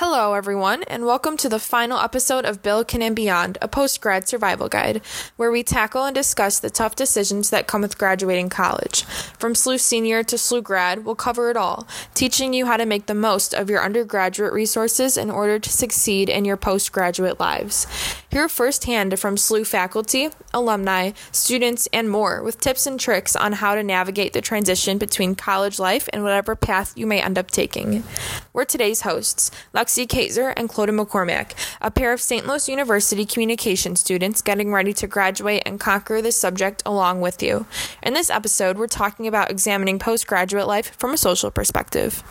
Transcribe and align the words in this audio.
Hello, 0.00 0.34
everyone, 0.34 0.84
and 0.84 1.04
welcome 1.04 1.36
to 1.38 1.48
the 1.48 1.58
final 1.58 1.98
episode 1.98 2.44
of 2.44 2.62
Billiken 2.62 3.02
and 3.02 3.16
Beyond, 3.16 3.58
a 3.60 3.66
post 3.66 4.00
grad 4.00 4.28
survival 4.28 4.68
guide, 4.68 5.02
where 5.34 5.50
we 5.50 5.64
tackle 5.64 6.04
and 6.04 6.14
discuss 6.14 6.60
the 6.60 6.70
tough 6.70 6.94
decisions 6.94 7.50
that 7.50 7.66
come 7.66 7.80
with 7.80 7.98
graduating 7.98 8.48
college. 8.48 9.02
From 9.02 9.54
SLU 9.54 9.80
senior 9.80 10.22
to 10.22 10.36
SLU 10.36 10.62
grad, 10.62 11.04
we'll 11.04 11.16
cover 11.16 11.50
it 11.50 11.56
all, 11.56 11.88
teaching 12.14 12.52
you 12.52 12.66
how 12.66 12.76
to 12.76 12.86
make 12.86 13.06
the 13.06 13.14
most 13.16 13.52
of 13.52 13.68
your 13.68 13.82
undergraduate 13.82 14.52
resources 14.52 15.16
in 15.16 15.32
order 15.32 15.58
to 15.58 15.68
succeed 15.68 16.28
in 16.28 16.44
your 16.44 16.56
postgraduate 16.56 17.40
lives. 17.40 17.88
Hear 18.30 18.48
firsthand 18.48 19.18
from 19.18 19.34
SLU 19.34 19.66
faculty, 19.66 20.28
alumni, 20.54 21.10
students, 21.32 21.88
and 21.92 22.08
more 22.08 22.40
with 22.44 22.60
tips 22.60 22.86
and 22.86 23.00
tricks 23.00 23.34
on 23.34 23.54
how 23.54 23.74
to 23.74 23.82
navigate 23.82 24.32
the 24.32 24.42
transition 24.42 24.96
between 24.96 25.34
college 25.34 25.80
life 25.80 26.08
and 26.12 26.22
whatever 26.22 26.54
path 26.54 26.92
you 26.96 27.04
may 27.04 27.20
end 27.20 27.36
up 27.36 27.50
taking. 27.50 28.04
We're 28.52 28.64
today's 28.64 29.00
hosts, 29.00 29.50
Lexi 29.88 30.06
Kaiser 30.06 30.50
and 30.50 30.68
Cloda 30.68 30.90
McCormack, 30.90 31.52
a 31.80 31.90
pair 31.90 32.12
of 32.12 32.20
St. 32.20 32.46
Louis 32.46 32.68
University 32.68 33.24
communication 33.24 33.96
students 33.96 34.42
getting 34.42 34.70
ready 34.70 34.92
to 34.92 35.06
graduate 35.06 35.62
and 35.64 35.80
conquer 35.80 36.20
this 36.20 36.36
subject 36.36 36.82
along 36.84 37.22
with 37.22 37.42
you. 37.42 37.64
In 38.02 38.12
this 38.12 38.28
episode, 38.28 38.76
we're 38.76 38.86
talking 38.86 39.26
about 39.26 39.50
examining 39.50 39.98
postgraduate 39.98 40.66
life 40.66 40.94
from 40.98 41.14
a 41.14 41.16
social 41.16 41.50
perspective. 41.50 42.22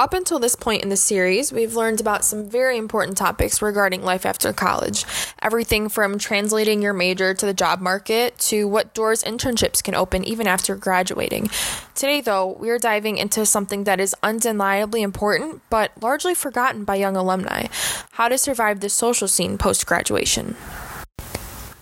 Up 0.00 0.14
until 0.14 0.38
this 0.38 0.56
point 0.56 0.82
in 0.82 0.88
the 0.88 0.96
series, 0.96 1.52
we've 1.52 1.76
learned 1.76 2.00
about 2.00 2.24
some 2.24 2.48
very 2.48 2.78
important 2.78 3.18
topics 3.18 3.60
regarding 3.60 4.02
life 4.02 4.24
after 4.24 4.50
college. 4.50 5.04
Everything 5.42 5.90
from 5.90 6.18
translating 6.18 6.80
your 6.80 6.94
major 6.94 7.34
to 7.34 7.44
the 7.44 7.52
job 7.52 7.82
market 7.82 8.38
to 8.38 8.66
what 8.66 8.94
doors 8.94 9.22
internships 9.22 9.84
can 9.84 9.94
open 9.94 10.24
even 10.24 10.46
after 10.46 10.74
graduating. 10.74 11.50
Today, 11.94 12.22
though, 12.22 12.56
we 12.58 12.70
are 12.70 12.78
diving 12.78 13.18
into 13.18 13.44
something 13.44 13.84
that 13.84 14.00
is 14.00 14.16
undeniably 14.22 15.02
important 15.02 15.60
but 15.68 15.92
largely 16.00 16.34
forgotten 16.34 16.84
by 16.84 16.94
young 16.94 17.14
alumni 17.14 17.66
how 18.12 18.28
to 18.28 18.38
survive 18.38 18.80
the 18.80 18.88
social 18.88 19.28
scene 19.28 19.58
post 19.58 19.84
graduation. 19.84 20.56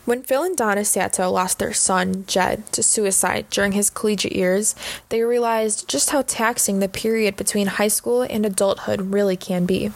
When 0.08 0.22
Phil 0.22 0.42
and 0.42 0.56
Donna 0.56 0.80
Satow 0.80 1.30
lost 1.30 1.58
their 1.58 1.74
son, 1.74 2.24
Jed, 2.26 2.72
to 2.72 2.82
suicide 2.82 3.44
during 3.50 3.72
his 3.72 3.90
collegiate 3.90 4.34
years, 4.34 4.74
they 5.10 5.20
realized 5.20 5.86
just 5.86 6.08
how 6.08 6.22
taxing 6.22 6.78
the 6.78 6.88
period 6.88 7.36
between 7.36 7.66
high 7.66 7.88
school 7.88 8.22
and 8.22 8.46
adulthood 8.46 9.12
really 9.12 9.36
can 9.36 9.66
be. 9.66 9.92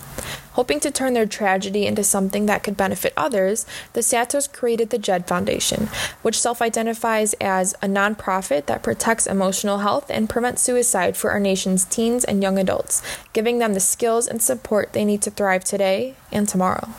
Hoping 0.53 0.81
to 0.81 0.91
turn 0.91 1.15
their 1.15 1.25
tragedy 1.25 1.87
into 1.87 2.05
something 2.05 2.45
that 2.45 2.63
could 2.63 2.77
benefit 2.77 3.15
others, 3.17 3.65
the 3.95 4.03
Satows 4.03 4.53
created 4.53 4.91
the 4.91 4.99
Jed 4.99 5.27
Foundation, 5.27 5.89
which 6.21 6.39
self 6.39 6.61
identifies 6.61 7.33
as 7.41 7.73
a 7.81 7.87
nonprofit 7.87 8.67
that 8.67 8.83
protects 8.83 9.27
emotional 9.27 9.79
health 9.79 10.11
and 10.11 10.29
prevents 10.29 10.61
suicide 10.61 11.17
for 11.17 11.31
our 11.31 11.41
nation's 11.41 11.87
teens 11.87 12.23
and 12.23 12.43
young 12.43 12.59
adults, 12.59 13.03
giving 13.33 13.61
them 13.61 13.73
the 13.73 13.81
skills 13.81 14.29
and 14.29 14.43
support 14.43 14.93
they 14.93 15.07
need 15.07 15.23
to 15.23 15.31
thrive 15.31 15.65
today 15.65 16.17
and 16.31 16.51
tomorrow. 16.51 16.91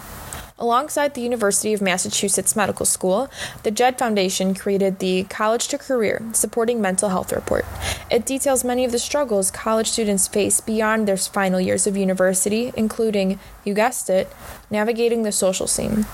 Alongside 0.60 1.16
the 1.16 1.22
University 1.22 1.74
of 1.74 1.82
Massachusetts 1.82 2.56
Medical 2.56 2.86
School, 2.86 3.28
the 3.64 3.72
JED 3.72 3.98
Foundation 3.98 4.54
created 4.54 5.00
the 5.00 5.24
College 5.24 5.68
to 5.70 5.80
Career 5.80 6.22
Supporting 6.32 6.80
Mental 6.80 7.10
Health 7.10 7.34
Report. 7.34 7.66
It 8.12 8.26
details 8.26 8.64
many 8.64 8.86
of 8.86 8.92
the 8.92 9.00
struggles 9.00 9.50
college 9.50 9.90
students 9.90 10.28
face 10.28 10.62
beyond 10.62 11.08
their 11.08 11.18
final 11.18 11.60
years 11.60 11.88
of 11.88 11.98
university, 11.98 12.72
including, 12.78 13.40
you 13.66 13.74
guessed 13.74 14.12
it, 14.12 14.32
navigating 14.70 15.24
the 15.24 15.32
social 15.32 15.66
scene. 15.66 16.06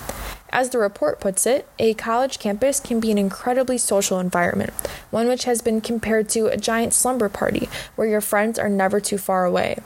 As 0.52 0.70
the 0.70 0.80
report 0.80 1.20
puts 1.20 1.46
it, 1.46 1.68
a 1.78 1.94
college 1.94 2.40
campus 2.40 2.80
can 2.80 3.00
be 3.00 3.12
an 3.12 3.18
incredibly 3.18 3.78
social 3.78 4.20
environment, 4.20 4.74
one 5.12 5.28
which 5.28 5.44
has 5.44 5.62
been 5.62 5.82
compared 5.82 6.30
to 6.30 6.48
a 6.48 6.58
giant 6.58 6.94
slumber 6.94 7.30
party 7.30 7.70
where 7.96 8.08
your 8.08 8.22
friends 8.22 8.58
are 8.58 8.70
never 8.70 9.00
too 9.00 9.18
far 9.18 9.46
away. 9.46 9.78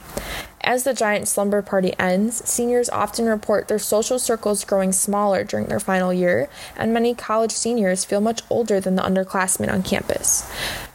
As 0.65 0.85
the 0.85 0.93
giant 0.93 1.27
slumber 1.27 1.61
party 1.61 1.93
ends, 1.99 2.47
seniors 2.49 2.89
often 2.89 3.25
report 3.25 3.67
their 3.67 3.79
social 3.79 4.17
circles 4.17 4.63
growing 4.63 4.93
smaller 4.93 5.43
during 5.43 5.65
their 5.65 5.79
final 5.79 6.13
year, 6.13 6.47
and 6.77 6.93
many 6.93 7.13
college 7.13 7.51
seniors 7.51 8.05
feel 8.05 8.21
much 8.21 8.41
older 8.49 8.79
than 8.79 8.95
the 8.95 9.03
underclassmen 9.03 9.71
on 9.71 9.83
campus. 9.83 10.49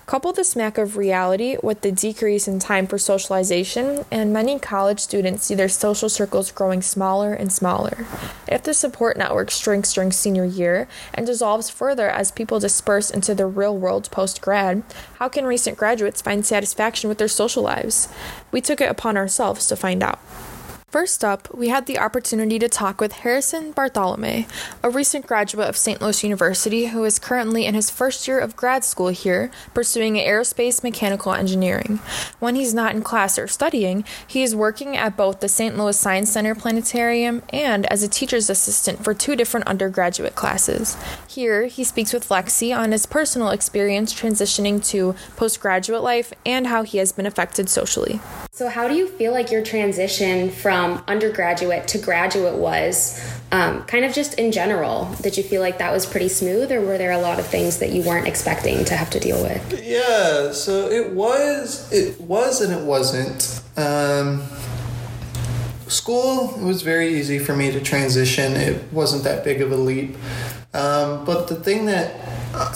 Couple 0.08 0.32
the 0.32 0.42
smack 0.42 0.78
of 0.78 0.96
reality 0.96 1.58
with 1.62 1.82
the 1.82 1.92
decrease 1.92 2.48
in 2.48 2.60
time 2.60 2.86
for 2.86 2.96
socialization, 2.96 4.06
and 4.10 4.32
many 4.32 4.58
college 4.58 5.00
students 5.00 5.44
see 5.44 5.54
their 5.54 5.68
social 5.68 6.08
circles 6.08 6.50
growing 6.50 6.80
smaller 6.80 7.34
and 7.34 7.52
smaller. 7.52 8.06
If 8.46 8.62
the 8.62 8.72
support 8.72 9.18
network 9.18 9.50
shrinks 9.50 9.92
during 9.92 10.12
senior 10.12 10.46
year 10.46 10.88
and 11.12 11.26
dissolves 11.26 11.68
further 11.68 12.08
as 12.08 12.32
people 12.32 12.58
disperse 12.58 13.10
into 13.10 13.34
the 13.34 13.44
real 13.44 13.76
world 13.76 14.10
post 14.10 14.40
grad, 14.40 14.82
how 15.18 15.28
can 15.28 15.44
recent 15.44 15.76
graduates 15.76 16.22
find 16.22 16.46
satisfaction 16.46 17.10
with 17.10 17.18
their 17.18 17.28
social 17.28 17.62
lives? 17.62 18.08
We 18.50 18.62
took 18.62 18.80
it 18.80 18.90
upon 18.90 19.18
ourselves 19.18 19.66
to 19.66 19.76
find 19.76 20.02
out. 20.02 20.20
First 20.90 21.22
up, 21.22 21.54
we 21.54 21.68
had 21.68 21.84
the 21.84 21.98
opportunity 21.98 22.58
to 22.58 22.66
talk 22.66 22.98
with 22.98 23.12
Harrison 23.12 23.74
Bartolomei, 23.74 24.48
a 24.82 24.88
recent 24.88 25.26
graduate 25.26 25.68
of 25.68 25.76
St. 25.76 26.00
Louis 26.00 26.24
University 26.24 26.86
who 26.86 27.04
is 27.04 27.18
currently 27.18 27.66
in 27.66 27.74
his 27.74 27.90
first 27.90 28.26
year 28.26 28.38
of 28.38 28.56
grad 28.56 28.84
school 28.84 29.08
here, 29.08 29.50
pursuing 29.74 30.14
aerospace 30.14 30.82
mechanical 30.82 31.34
engineering. 31.34 32.00
When 32.38 32.54
he's 32.54 32.72
not 32.72 32.94
in 32.94 33.02
class 33.02 33.38
or 33.38 33.48
studying, 33.48 34.02
he 34.26 34.42
is 34.42 34.56
working 34.56 34.96
at 34.96 35.14
both 35.14 35.40
the 35.40 35.48
St. 35.50 35.76
Louis 35.76 35.98
Science 36.00 36.32
Center 36.32 36.54
Planetarium 36.54 37.42
and 37.50 37.84
as 37.92 38.02
a 38.02 38.08
teacher's 38.08 38.48
assistant 38.48 39.04
for 39.04 39.12
two 39.12 39.36
different 39.36 39.66
undergraduate 39.66 40.36
classes. 40.36 40.96
Here, 41.28 41.66
he 41.66 41.84
speaks 41.84 42.14
with 42.14 42.30
Lexi 42.30 42.74
on 42.74 42.92
his 42.92 43.04
personal 43.04 43.50
experience 43.50 44.14
transitioning 44.14 44.82
to 44.88 45.14
postgraduate 45.36 46.02
life 46.02 46.32
and 46.46 46.66
how 46.66 46.82
he 46.82 46.96
has 46.96 47.12
been 47.12 47.26
affected 47.26 47.68
socially. 47.68 48.20
So, 48.52 48.70
how 48.70 48.88
do 48.88 48.94
you 48.94 49.06
feel 49.06 49.32
like 49.32 49.52
your 49.52 49.62
transition 49.62 50.50
from 50.50 50.77
undergraduate 51.06 51.88
to 51.88 51.98
graduate 51.98 52.54
was? 52.54 53.20
Um, 53.50 53.84
kind 53.84 54.04
of 54.04 54.12
just 54.12 54.34
in 54.34 54.52
general, 54.52 55.14
did 55.22 55.36
you 55.36 55.42
feel 55.42 55.62
like 55.62 55.78
that 55.78 55.92
was 55.92 56.04
pretty 56.04 56.28
smooth, 56.28 56.70
or 56.70 56.80
were 56.80 56.98
there 56.98 57.12
a 57.12 57.18
lot 57.18 57.38
of 57.38 57.46
things 57.46 57.78
that 57.78 57.90
you 57.90 58.02
weren't 58.02 58.26
expecting 58.26 58.84
to 58.84 58.96
have 58.96 59.10
to 59.10 59.20
deal 59.20 59.42
with? 59.42 59.82
Yeah, 59.82 60.52
so 60.52 60.88
it 60.88 61.12
was, 61.12 61.90
it 61.92 62.20
was, 62.20 62.60
and 62.60 62.72
it 62.72 62.84
wasn't. 62.84 63.62
Um, 63.76 64.42
school 65.88 66.54
it 66.54 66.62
was 66.62 66.82
very 66.82 67.14
easy 67.14 67.38
for 67.38 67.56
me 67.56 67.70
to 67.72 67.80
transition. 67.80 68.52
It 68.52 68.92
wasn't 68.92 69.24
that 69.24 69.44
big 69.44 69.62
of 69.62 69.72
a 69.72 69.76
leap. 69.76 70.16
Um, 70.74 71.24
but 71.24 71.48
the 71.48 71.54
thing 71.54 71.86
that 71.86 72.14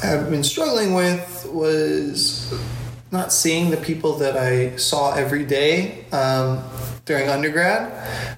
I've 0.03 0.31
been 0.31 0.45
struggling 0.45 0.95
with 0.95 1.47
was 1.53 2.53
not 3.13 3.31
seeing 3.31 3.71
the 3.71 3.77
people 3.77 4.15
that 4.15 4.39
I 4.39 4.77
saw 4.77 5.15
every 5.15 5.45
day 5.45 6.07
um, 6.13 6.65
during 7.05 7.29
undergrad. 7.29 7.93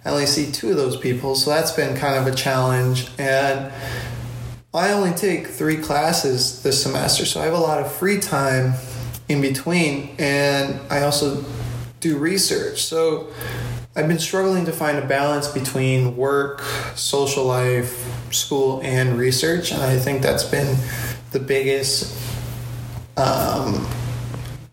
I 0.04 0.10
only 0.10 0.26
see 0.26 0.50
two 0.50 0.70
of 0.70 0.76
those 0.76 0.96
people, 0.96 1.36
so 1.36 1.50
that's 1.50 1.70
been 1.70 1.96
kind 1.96 2.16
of 2.16 2.32
a 2.32 2.36
challenge. 2.36 3.08
And 3.16 3.72
I 4.74 4.90
only 4.90 5.12
take 5.12 5.46
three 5.46 5.76
classes 5.76 6.62
this 6.64 6.82
semester, 6.82 7.24
so 7.24 7.40
I 7.40 7.44
have 7.44 7.54
a 7.54 7.58
lot 7.58 7.78
of 7.78 7.92
free 7.92 8.18
time 8.18 8.74
in 9.28 9.40
between, 9.40 10.16
and 10.18 10.80
I 10.90 11.02
also 11.02 11.44
do 12.00 12.18
research. 12.18 12.82
So 12.82 13.28
I've 13.94 14.08
been 14.08 14.18
struggling 14.18 14.64
to 14.64 14.72
find 14.72 14.98
a 14.98 15.06
balance 15.06 15.46
between 15.46 16.16
work, 16.16 16.62
social 16.96 17.44
life, 17.44 18.04
school, 18.32 18.80
and 18.82 19.16
research, 19.16 19.70
and 19.70 19.80
I 19.80 19.96
think 20.00 20.20
that's 20.20 20.42
been 20.42 20.76
the 21.30 21.38
biggest 21.38 22.18
um, 23.16 23.86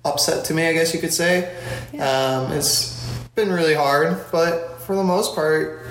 upset 0.04 0.46
to 0.46 0.54
me, 0.54 0.68
I 0.68 0.74
guess 0.74 0.94
you 0.94 1.00
could 1.00 1.14
say. 1.14 1.56
Yeah. 1.94 2.10
Um, 2.10 2.52
it's 2.52 3.10
been 3.36 3.52
really 3.52 3.76
hard, 3.76 4.18
but 4.32 4.82
for 4.82 4.96
the 4.96 5.04
most 5.04 5.36
part, 5.36 5.86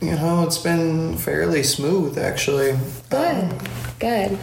you 0.00 0.12
know, 0.12 0.44
it's 0.44 0.58
been 0.58 1.16
fairly 1.16 1.62
smooth 1.62 2.18
actually. 2.18 2.78
Good, 3.10 3.52
um, 3.52 3.58
good. 3.98 4.38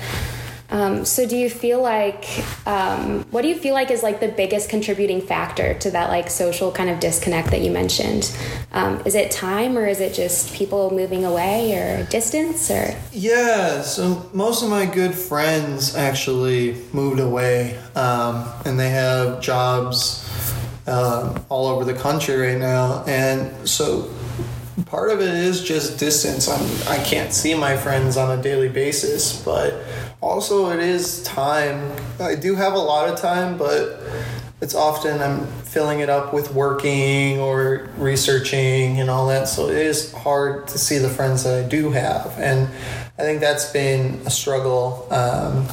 Um, 0.69 1.05
so 1.05 1.27
do 1.27 1.37
you 1.37 1.49
feel 1.49 1.81
like 1.81 2.25
um, 2.65 3.23
what 3.31 3.41
do 3.41 3.47
you 3.47 3.57
feel 3.57 3.73
like 3.73 3.89
is 3.89 4.03
like 4.03 4.19
the 4.19 4.27
biggest 4.27 4.69
contributing 4.69 5.21
factor 5.21 5.73
to 5.75 5.91
that 5.91 6.09
like 6.09 6.29
social 6.29 6.71
kind 6.71 6.89
of 6.89 6.99
disconnect 6.99 7.51
that 7.51 7.61
you 7.61 7.71
mentioned? 7.71 8.35
Um, 8.73 9.01
is 9.05 9.15
it 9.15 9.31
time 9.31 9.77
or 9.77 9.85
is 9.87 10.01
it 10.01 10.13
just 10.13 10.53
people 10.53 10.91
moving 10.91 11.23
away 11.23 11.77
or 11.77 12.03
distance 12.05 12.69
or? 12.69 12.95
Yeah, 13.13 13.81
so 13.81 14.29
most 14.33 14.61
of 14.63 14.69
my 14.69 14.85
good 14.85 15.15
friends 15.15 15.95
actually 15.95 16.81
moved 16.91 17.19
away, 17.19 17.77
um, 17.95 18.47
and 18.65 18.79
they 18.79 18.89
have 18.89 19.41
jobs 19.41 20.27
um, 20.87 21.45
all 21.49 21.67
over 21.67 21.85
the 21.85 21.93
country 21.93 22.35
right 22.35 22.57
now, 22.57 23.03
and 23.07 23.67
so 23.67 24.09
part 24.85 25.11
of 25.11 25.19
it 25.21 25.33
is 25.33 25.63
just 25.63 25.99
distance. 25.99 26.47
I'm, 26.47 26.65
I 26.89 27.03
can't 27.03 27.33
see 27.33 27.53
my 27.53 27.75
friends 27.75 28.17
on 28.17 28.37
a 28.37 28.41
daily 28.41 28.69
basis, 28.69 29.41
but 29.43 29.83
also 30.21 30.69
it 30.71 30.79
is 30.79 31.23
time. 31.23 31.91
I 32.19 32.35
do 32.35 32.55
have 32.55 32.73
a 32.73 32.79
lot 32.79 33.09
of 33.09 33.19
time, 33.19 33.57
but 33.57 33.99
it's 34.61 34.75
often 34.75 35.21
I'm 35.21 35.45
filling 35.63 35.99
it 35.99 36.09
up 36.09 36.33
with 36.33 36.53
working 36.53 37.39
or 37.39 37.89
researching 37.97 38.99
and 38.99 39.09
all 39.09 39.27
that. 39.27 39.47
So 39.47 39.69
it 39.69 39.77
is 39.77 40.11
hard 40.13 40.67
to 40.69 40.77
see 40.77 40.97
the 40.97 41.09
friends 41.09 41.43
that 41.43 41.65
I 41.65 41.67
do 41.67 41.91
have, 41.91 42.35
and 42.37 42.67
I 43.17 43.21
think 43.21 43.39
that's 43.39 43.71
been 43.71 44.21
a 44.25 44.31
struggle. 44.31 45.07
Um, 45.11 45.67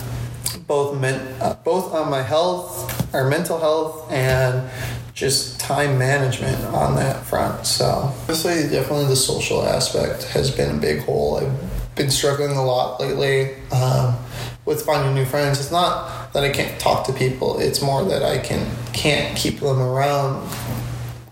both 0.66 0.98
men, 0.98 1.20
uh, 1.42 1.54
both 1.64 1.92
on 1.92 2.10
my 2.10 2.22
health, 2.22 3.14
our 3.14 3.28
mental 3.28 3.58
health, 3.58 4.10
and 4.10 4.70
just 5.14 5.60
time 5.60 5.98
management 5.98 6.64
on 6.66 6.96
that 6.96 7.24
front. 7.24 7.66
So, 7.66 8.12
honestly, 8.24 8.68
definitely 8.68 9.06
the 9.06 9.16
social 9.16 9.62
aspect 9.62 10.24
has 10.24 10.50
been 10.50 10.76
a 10.76 10.80
big 10.80 11.00
hole. 11.04 11.36
I've 11.36 11.94
been 11.94 12.10
struggling 12.10 12.56
a 12.56 12.64
lot 12.64 13.00
lately 13.00 13.54
um, 13.70 14.16
with 14.64 14.82
finding 14.82 15.14
new 15.14 15.24
friends. 15.24 15.60
It's 15.60 15.70
not 15.70 16.32
that 16.32 16.44
I 16.44 16.50
can't 16.50 16.78
talk 16.80 17.06
to 17.06 17.12
people; 17.12 17.58
it's 17.58 17.82
more 17.82 18.04
that 18.04 18.22
I 18.22 18.38
can 18.38 18.70
can't 18.92 19.36
keep 19.36 19.60
them 19.60 19.80
around 19.80 20.48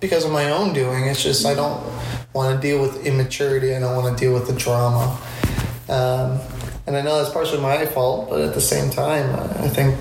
because 0.01 0.25
of 0.25 0.33
my 0.33 0.51
own 0.51 0.73
doing. 0.73 1.07
It's 1.07 1.23
just 1.23 1.47
I 1.47 1.55
don't 1.55 1.83
want 2.33 2.61
to 2.61 2.61
deal 2.67 2.81
with 2.81 3.07
immaturity. 3.07 3.75
I 3.75 3.81
don't 3.81 3.97
want 3.97 4.17
to 4.17 4.25
deal 4.25 4.35
with 4.35 4.47
the 4.47 4.55
drama. 4.55 5.19
Um, 5.89 6.41
and 6.87 6.97
I 6.97 7.03
know 7.03 7.19
that's 7.19 7.33
partially 7.33 7.61
my 7.61 7.87
fault, 7.87 8.31
but 8.31 8.41
at 8.41 8.55
the 8.55 8.61
same 8.61 8.91
time, 8.91 9.35
I 9.63 9.69
think 9.69 9.97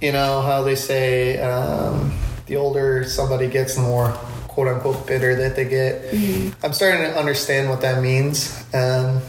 you 0.00 0.12
know 0.12 0.40
how 0.42 0.62
they 0.62 0.76
say 0.76 1.40
um, 1.40 2.16
the 2.46 2.56
older 2.56 3.04
somebody 3.04 3.48
gets, 3.48 3.74
the 3.74 3.82
more 3.82 4.10
quote 4.48 4.68
unquote 4.68 5.06
bitter 5.06 5.34
that 5.34 5.56
they 5.56 5.68
get. 5.68 6.10
Mm-hmm. 6.10 6.64
I'm 6.64 6.72
starting 6.72 7.02
to 7.02 7.18
understand 7.18 7.68
what 7.68 7.80
that 7.80 8.02
means. 8.02 8.64
Um, 8.72 9.20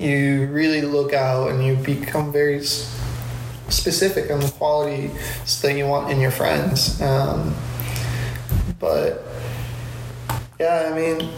you 0.00 0.46
really 0.46 0.80
look 0.80 1.12
out 1.12 1.50
and 1.50 1.64
you 1.64 1.76
become 1.76 2.32
very 2.32 2.62
specific 2.62 4.30
on 4.30 4.40
the 4.40 4.48
qualities 4.48 5.60
that 5.60 5.76
you 5.76 5.86
want 5.86 6.10
in 6.10 6.20
your 6.20 6.30
friends. 6.30 7.00
Um, 7.02 7.54
but 8.78 9.22
yeah, 10.58 10.90
I 10.90 10.98
mean, 10.98 11.30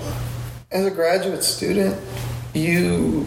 as 0.70 0.86
a 0.86 0.90
graduate 0.90 1.42
student, 1.42 2.00
you 2.54 3.26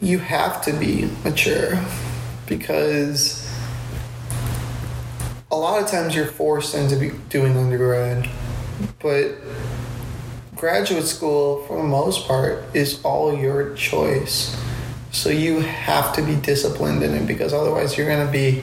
you 0.00 0.18
have 0.18 0.62
to 0.62 0.72
be 0.72 1.10
mature 1.24 1.78
because 2.46 3.46
a 5.50 5.56
lot 5.56 5.82
of 5.82 5.88
times 5.88 6.14
you're 6.14 6.26
forced 6.26 6.74
into 6.74 6.96
be 6.96 7.10
doing 7.28 7.56
undergrad, 7.56 8.28
but 9.00 9.34
graduate 10.60 11.06
school, 11.06 11.64
for 11.66 11.78
the 11.78 11.88
most 11.88 12.28
part, 12.28 12.62
is 12.76 13.02
all 13.02 13.34
your 13.34 13.74
choice. 13.74 14.54
So 15.10 15.30
you 15.30 15.60
have 15.60 16.14
to 16.16 16.22
be 16.22 16.36
disciplined 16.36 17.02
in 17.02 17.14
it 17.14 17.26
because 17.26 17.54
otherwise 17.54 17.96
you're 17.96 18.06
going 18.06 18.26
to 18.26 18.30
be 18.30 18.62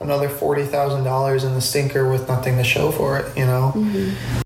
another 0.00 0.30
$40,000 0.30 1.44
in 1.44 1.54
the 1.54 1.60
stinker 1.60 2.10
with 2.10 2.26
nothing 2.26 2.56
to 2.56 2.64
show 2.64 2.90
for 2.90 3.18
it, 3.18 3.36
you 3.36 3.44
know? 3.44 3.72
Mm-hmm. 3.74 4.40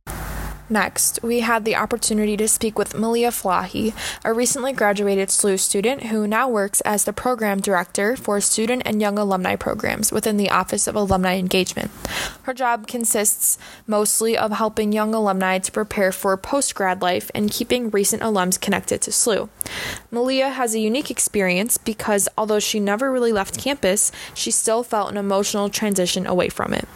Next, 0.70 1.19
we 1.20 1.40
had 1.40 1.64
the 1.64 1.75
opportunity 1.75 2.37
to 2.37 2.46
speak 2.46 2.78
with 2.78 2.93
Maleah 2.93 3.32
Fallahi, 3.32 3.93
a 4.25 4.32
recently 4.32 4.72
graduated 4.72 5.28
SLU 5.28 5.58
student 5.58 6.05
who 6.05 6.28
now 6.28 6.49
works 6.49 6.81
as 6.82 7.05
the 7.05 7.12
program 7.12 7.61
director 7.61 8.14
for 8.14 8.40
student 8.40 8.82
and 8.87 9.00
young 9.00 9.19
alumni 9.19 9.56
programs 9.56 10.12
within 10.12 10.37
the 10.37 10.49
Office 10.49 10.87
of 10.87 10.94
Alumni 10.94 11.37
Engagement. 11.37 11.90
Her 12.44 12.55
job 12.55 12.87
consists 12.87 13.58
mostly 13.88 14.38
of 14.38 14.52
helping 14.52 14.93
young 14.93 15.12
alumni 15.12 15.58
to 15.58 15.72
prepare 15.72 16.12
for 16.12 16.37
post 16.37 16.76
grad 16.76 17.02
life 17.02 17.32
and 17.34 17.50
keeping 17.50 17.90
recent 17.90 18.22
alums 18.22 18.61
connected 18.61 19.00
to 19.02 19.11
SLU. 19.11 19.49
Maleah 20.12 20.52
has 20.52 20.76
a 20.76 20.78
unique 20.78 21.11
experience 21.11 21.78
because 21.78 22.28
although 22.38 22.61
she 22.61 22.78
never 22.78 23.11
really 23.11 23.32
left 23.32 23.58
campus, 23.58 24.12
she 24.34 24.52
still 24.52 24.84
felt 24.84 25.11
an 25.11 25.17
emotional 25.17 25.69
transition 25.69 26.28
away 26.28 26.49
from 26.49 26.72
it 26.72 26.87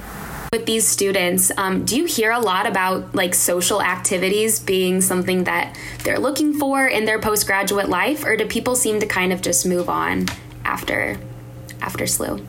with 0.55 0.67
these 0.67 0.87
students 0.87 1.51
um, 1.57 1.85
do 1.85 1.97
you 1.97 2.05
hear 2.05 2.31
a 2.31 2.39
lot 2.39 2.65
about 2.65 3.13
like 3.13 3.35
social 3.35 3.83
activities 3.83 4.61
being 4.61 5.01
something 5.01 5.43
that 5.43 5.77
they're 6.05 6.21
looking 6.21 6.55
for 6.55 6.87
in 6.87 7.05
their 7.05 7.19
postgraduate 7.19 7.89
life? 7.89 8.25
Or 8.25 8.37
do 8.37 8.47
people 8.47 8.77
seem 8.77 9.01
to 9.01 9.07
kind 9.07 9.33
of 9.33 9.43
just 9.43 9.67
move 9.67 9.89
on 9.89 10.27
after 10.65 11.19
after 11.81 12.05
SLU? 12.05 12.45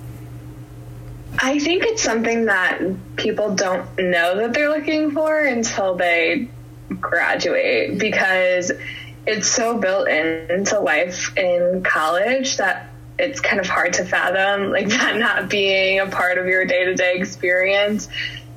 I 1.39 1.57
think 1.57 1.83
it's 1.83 2.03
something 2.03 2.45
that 2.45 2.79
people 3.15 3.55
don't 3.55 3.87
know 3.97 4.37
that 4.37 4.53
they're 4.53 4.69
looking 4.69 5.09
for 5.09 5.39
until 5.39 5.95
they 5.95 6.47
graduate 7.01 7.97
because 7.97 8.71
it's 9.25 9.47
so 9.47 9.79
built 9.79 10.07
into 10.07 10.79
life 10.79 11.35
in 11.35 11.81
college 11.83 12.57
that 12.57 12.91
it's 13.17 13.39
kind 13.39 13.59
of 13.59 13.67
hard 13.67 13.93
to 13.93 14.05
fathom 14.05 14.71
like 14.71 14.87
that 14.89 15.17
not 15.17 15.49
being 15.49 15.99
a 15.99 16.07
part 16.07 16.37
of 16.37 16.45
your 16.45 16.65
day-to-day 16.65 17.13
experience. 17.15 18.07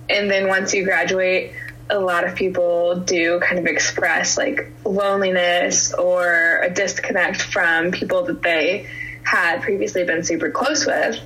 And 0.08 0.31
then 0.31 0.49
once 0.49 0.72
you 0.75 0.84
graduate 0.84 1.52
a 1.90 1.99
lot 1.99 2.25
of 2.25 2.34
people 2.34 2.96
do 3.00 3.40
kind 3.40 3.58
of 3.58 3.66
express 3.66 4.37
like 4.37 4.70
loneliness 4.84 5.94
or 5.94 6.60
a 6.62 6.70
disconnect 6.70 7.40
from 7.40 7.90
people 7.90 8.25
that 8.25 8.43
they 8.43 8.87
had 9.22 9.62
previously 9.62 10.05
been 10.05 10.22
super 10.22 10.50
close 10.50 10.87
with. 10.87 11.20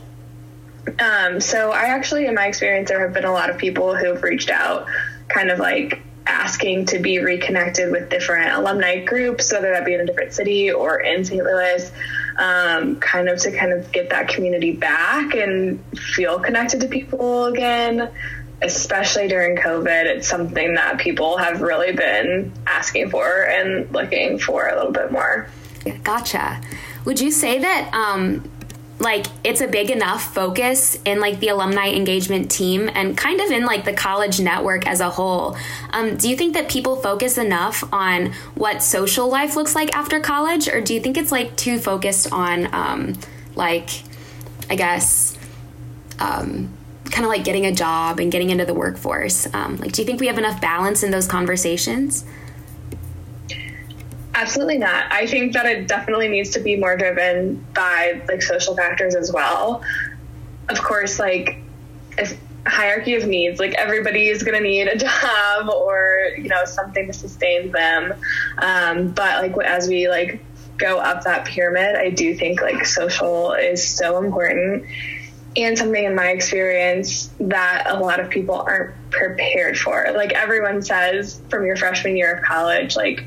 Um, 1.00 1.40
so 1.40 1.70
i 1.70 1.84
actually 1.84 2.26
in 2.26 2.34
my 2.34 2.46
experience 2.46 2.88
there 2.88 3.00
have 3.00 3.12
been 3.12 3.24
a 3.24 3.32
lot 3.32 3.50
of 3.50 3.58
people 3.58 3.94
who've 3.94 4.20
reached 4.22 4.50
out 4.50 4.86
kind 5.28 5.50
of 5.50 5.58
like 5.58 6.02
asking 6.26 6.86
to 6.86 6.98
be 6.98 7.18
reconnected 7.18 7.90
with 7.90 8.08
different 8.08 8.52
alumni 8.52 9.04
groups 9.04 9.52
whether 9.52 9.72
that 9.72 9.84
be 9.84 9.94
in 9.94 10.00
a 10.00 10.06
different 10.06 10.32
city 10.32 10.70
or 10.70 11.00
in 11.00 11.24
st 11.24 11.42
louis 11.42 11.90
um, 12.36 12.96
kind 12.96 13.28
of 13.28 13.38
to 13.40 13.52
kind 13.52 13.72
of 13.72 13.90
get 13.92 14.10
that 14.10 14.28
community 14.28 14.72
back 14.72 15.34
and 15.34 15.82
feel 15.98 16.38
connected 16.38 16.80
to 16.80 16.88
people 16.88 17.46
again. 17.46 18.10
Especially 18.62 19.26
during 19.26 19.56
COVID, 19.56 20.04
it's 20.04 20.28
something 20.28 20.74
that 20.74 20.98
people 20.98 21.36
have 21.36 21.62
really 21.62 21.92
been 21.92 22.52
asking 22.64 23.10
for 23.10 23.44
and 23.44 23.90
looking 23.90 24.38
for 24.38 24.68
a 24.68 24.76
little 24.76 24.92
bit 24.92 25.10
more. 25.10 25.48
Gotcha. 26.04 26.60
Would 27.04 27.20
you 27.20 27.32
say 27.32 27.58
that 27.58 27.92
um, 27.92 28.48
like 29.02 29.26
it's 29.44 29.60
a 29.60 29.66
big 29.66 29.90
enough 29.90 30.32
focus 30.32 30.98
in 31.04 31.20
like 31.20 31.40
the 31.40 31.48
alumni 31.48 31.88
engagement 31.88 32.50
team 32.50 32.88
and 32.94 33.16
kind 33.16 33.40
of 33.40 33.50
in 33.50 33.64
like 33.64 33.84
the 33.84 33.92
college 33.92 34.40
network 34.40 34.86
as 34.86 35.00
a 35.00 35.10
whole. 35.10 35.56
Um, 35.90 36.16
do 36.16 36.28
you 36.28 36.36
think 36.36 36.54
that 36.54 36.70
people 36.70 36.96
focus 36.96 37.36
enough 37.36 37.84
on 37.92 38.32
what 38.54 38.82
social 38.82 39.28
life 39.28 39.56
looks 39.56 39.74
like 39.74 39.94
after 39.94 40.20
college? 40.20 40.68
Or 40.68 40.80
do 40.80 40.94
you 40.94 41.00
think 41.00 41.16
it's 41.16 41.32
like 41.32 41.56
too 41.56 41.78
focused 41.78 42.32
on 42.32 42.72
um, 42.72 43.18
like 43.54 43.90
i 44.70 44.76
guess 44.76 45.36
um, 46.18 46.72
kind 47.10 47.24
of 47.24 47.28
like 47.28 47.44
getting 47.44 47.66
a 47.66 47.72
job 47.72 48.20
and 48.20 48.30
getting 48.30 48.50
into 48.50 48.64
the 48.64 48.74
workforce? 48.74 49.52
Um, 49.52 49.76
like 49.78 49.92
do 49.92 50.02
you 50.02 50.06
think 50.06 50.20
we 50.20 50.28
have 50.28 50.38
enough 50.38 50.60
balance 50.60 51.02
in 51.02 51.10
those 51.10 51.26
conversations 51.26 52.24
Absolutely 54.34 54.78
not. 54.78 55.12
I 55.12 55.26
think 55.26 55.52
that 55.52 55.66
it 55.66 55.88
definitely 55.88 56.28
needs 56.28 56.50
to 56.50 56.60
be 56.60 56.76
more 56.76 56.96
driven 56.96 57.66
by 57.74 58.22
like 58.28 58.42
social 58.42 58.74
factors 58.74 59.14
as 59.14 59.32
well. 59.32 59.82
Of 60.68 60.80
course, 60.82 61.18
like 61.18 61.58
if 62.16 62.38
hierarchy 62.66 63.14
of 63.14 63.26
needs, 63.26 63.60
like 63.60 63.74
everybody 63.74 64.28
is 64.28 64.42
going 64.42 64.56
to 64.56 64.66
need 64.66 64.88
a 64.88 64.96
job 64.96 65.68
or 65.68 66.28
you 66.38 66.48
know 66.48 66.64
something 66.64 67.06
to 67.06 67.12
sustain 67.12 67.72
them. 67.72 68.14
Um, 68.58 69.10
but 69.10 69.42
like 69.42 69.66
as 69.66 69.88
we 69.88 70.08
like 70.08 70.42
go 70.78 70.98
up 70.98 71.24
that 71.24 71.44
pyramid, 71.44 71.96
I 71.96 72.10
do 72.10 72.34
think 72.34 72.62
like 72.62 72.86
social 72.86 73.52
is 73.52 73.86
so 73.86 74.18
important 74.22 74.86
and 75.56 75.76
something 75.76 76.04
in 76.04 76.14
my 76.14 76.28
experience 76.28 77.30
that 77.38 77.84
a 77.88 77.98
lot 77.98 78.20
of 78.20 78.30
people 78.30 78.54
aren't 78.54 78.94
prepared 79.10 79.78
for. 79.78 80.06
Like 80.14 80.32
everyone 80.32 80.80
says 80.80 81.42
from 81.50 81.66
your 81.66 81.76
freshman 81.76 82.16
year 82.16 82.34
of 82.34 82.42
college, 82.42 82.96
like 82.96 83.26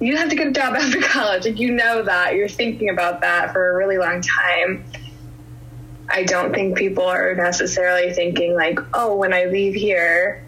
you 0.00 0.16
have 0.16 0.28
to 0.28 0.36
get 0.36 0.48
a 0.48 0.52
job 0.52 0.74
after 0.74 1.00
college. 1.02 1.44
Like 1.44 1.58
you 1.58 1.72
know 1.72 2.02
that 2.02 2.34
you're 2.34 2.48
thinking 2.48 2.90
about 2.90 3.20
that 3.22 3.52
for 3.52 3.70
a 3.70 3.76
really 3.76 3.98
long 3.98 4.20
time. 4.20 4.84
I 6.08 6.24
don't 6.24 6.54
think 6.54 6.78
people 6.78 7.04
are 7.04 7.34
necessarily 7.34 8.12
thinking 8.12 8.54
like, 8.54 8.78
oh, 8.94 9.16
when 9.16 9.34
I 9.34 9.44
leave 9.44 9.74
here, 9.74 10.44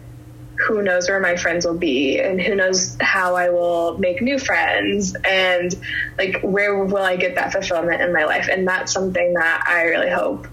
who 0.67 0.81
knows 0.81 1.09
where 1.09 1.19
my 1.19 1.35
friends 1.35 1.65
will 1.65 1.77
be 1.77 2.19
and 2.19 2.39
who 2.39 2.55
knows 2.55 2.97
how 2.99 3.35
I 3.35 3.49
will 3.49 3.97
make 3.97 4.21
new 4.21 4.37
friends 4.37 5.15
and 5.27 5.75
like 6.17 6.41
where 6.41 6.83
will 6.83 6.97
I 6.97 7.15
get 7.15 7.35
that 7.35 7.51
fulfillment 7.51 8.01
in 8.01 8.13
my 8.13 8.25
life? 8.25 8.47
And 8.51 8.67
that's 8.67 8.91
something 8.91 9.33
that 9.33 9.63
I 9.67 9.83
really 9.83 10.09
hope 10.09 10.47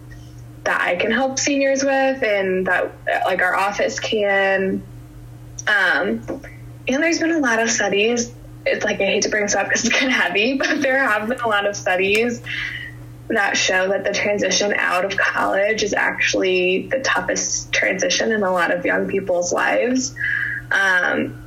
that 0.64 0.80
I 0.80 0.96
can 0.96 1.10
help 1.10 1.38
seniors 1.38 1.82
with 1.82 2.22
and 2.22 2.66
that 2.66 2.92
like 3.26 3.42
our 3.42 3.54
office 3.54 4.00
can. 4.00 4.82
Um, 5.66 6.22
and 6.86 7.02
there's 7.02 7.18
been 7.18 7.32
a 7.32 7.38
lot 7.38 7.58
of 7.58 7.70
studies 7.70 8.32
it's 8.66 8.84
like 8.84 9.00
I 9.00 9.04
hate 9.04 9.22
to 9.22 9.28
bring 9.28 9.42
this 9.42 9.54
up 9.54 9.66
because 9.66 9.84
it's 9.84 9.94
kind 9.94 10.12
of 10.12 10.18
heavy, 10.18 10.54
but 10.58 10.82
there 10.82 10.98
have 10.98 11.28
been 11.28 11.40
a 11.40 11.48
lot 11.48 11.66
of 11.66 11.76
studies 11.76 12.42
that 13.28 13.56
show 13.56 13.88
that 13.88 14.04
the 14.04 14.12
transition 14.12 14.72
out 14.74 15.04
of 15.04 15.16
college 15.16 15.82
is 15.82 15.92
actually 15.92 16.88
the 16.88 17.00
toughest 17.00 17.72
transition 17.72 18.32
in 18.32 18.42
a 18.42 18.50
lot 18.50 18.72
of 18.72 18.84
young 18.84 19.06
people's 19.06 19.52
lives. 19.52 20.14
Um, 20.70 21.44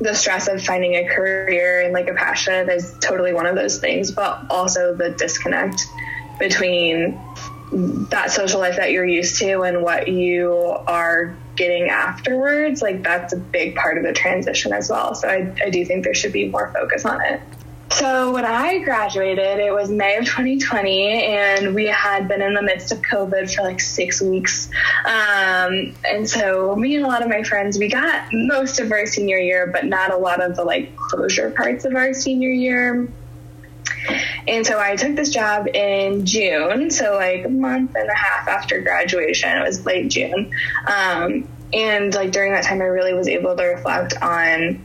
the 0.00 0.14
stress 0.14 0.46
of 0.46 0.62
finding 0.62 0.94
a 0.94 1.08
career 1.08 1.82
and 1.82 1.92
like 1.92 2.08
a 2.08 2.14
passion 2.14 2.70
is 2.70 2.94
totally 3.00 3.32
one 3.32 3.46
of 3.46 3.56
those 3.56 3.78
things, 3.78 4.12
but 4.12 4.46
also 4.48 4.94
the 4.94 5.10
disconnect 5.10 5.84
between 6.38 7.20
that 8.10 8.30
social 8.30 8.60
life 8.60 8.76
that 8.76 8.92
you're 8.92 9.04
used 9.04 9.38
to 9.40 9.62
and 9.62 9.82
what 9.82 10.08
you 10.08 10.54
are 10.86 11.36
getting 11.58 11.90
afterwards, 11.90 12.80
like 12.80 13.02
that's 13.02 13.32
a 13.32 13.36
big 13.36 13.74
part 13.74 13.98
of 13.98 14.04
the 14.04 14.12
transition 14.12 14.72
as 14.72 14.88
well. 14.88 15.14
So 15.14 15.28
I, 15.28 15.52
I 15.64 15.70
do 15.70 15.84
think 15.84 16.04
there 16.04 16.14
should 16.14 16.32
be 16.32 16.48
more 16.48 16.72
focus 16.72 17.04
on 17.04 17.20
it. 17.22 17.40
So 17.90 18.32
when 18.32 18.44
I 18.44 18.78
graduated, 18.78 19.58
it 19.58 19.72
was 19.72 19.90
May 19.90 20.18
of 20.18 20.24
2020, 20.26 21.24
and 21.24 21.74
we 21.74 21.86
had 21.86 22.28
been 22.28 22.42
in 22.42 22.54
the 22.54 22.62
midst 22.62 22.92
of 22.92 23.00
COVID 23.00 23.52
for 23.54 23.62
like 23.62 23.80
six 23.80 24.20
weeks. 24.20 24.68
Um, 25.06 25.94
and 26.04 26.28
so 26.28 26.76
me 26.76 26.96
and 26.96 27.04
a 27.04 27.08
lot 27.08 27.22
of 27.22 27.28
my 27.28 27.42
friends, 27.42 27.78
we 27.78 27.88
got 27.88 28.28
most 28.32 28.78
of 28.78 28.92
our 28.92 29.06
senior 29.06 29.38
year, 29.38 29.66
but 29.66 29.86
not 29.86 30.12
a 30.12 30.16
lot 30.16 30.42
of 30.42 30.54
the 30.54 30.64
like 30.64 30.94
closure 30.96 31.50
parts 31.50 31.84
of 31.84 31.94
our 31.94 32.12
senior 32.12 32.50
year. 32.50 33.08
And 34.46 34.66
so 34.66 34.78
I 34.78 34.96
took 34.96 35.16
this 35.16 35.30
job 35.30 35.66
in 35.68 36.24
June, 36.24 36.90
so 36.90 37.14
like 37.14 37.44
a 37.44 37.48
month 37.48 37.94
and 37.94 38.08
a 38.08 38.14
half 38.14 38.48
after 38.48 38.80
graduation. 38.80 39.56
It 39.56 39.62
was 39.62 39.84
late 39.84 40.08
June. 40.10 40.52
Um, 40.86 41.48
and 41.72 42.14
like 42.14 42.32
during 42.32 42.52
that 42.52 42.64
time, 42.64 42.80
I 42.80 42.86
really 42.86 43.14
was 43.14 43.28
able 43.28 43.56
to 43.56 43.62
reflect 43.64 44.14
on 44.22 44.84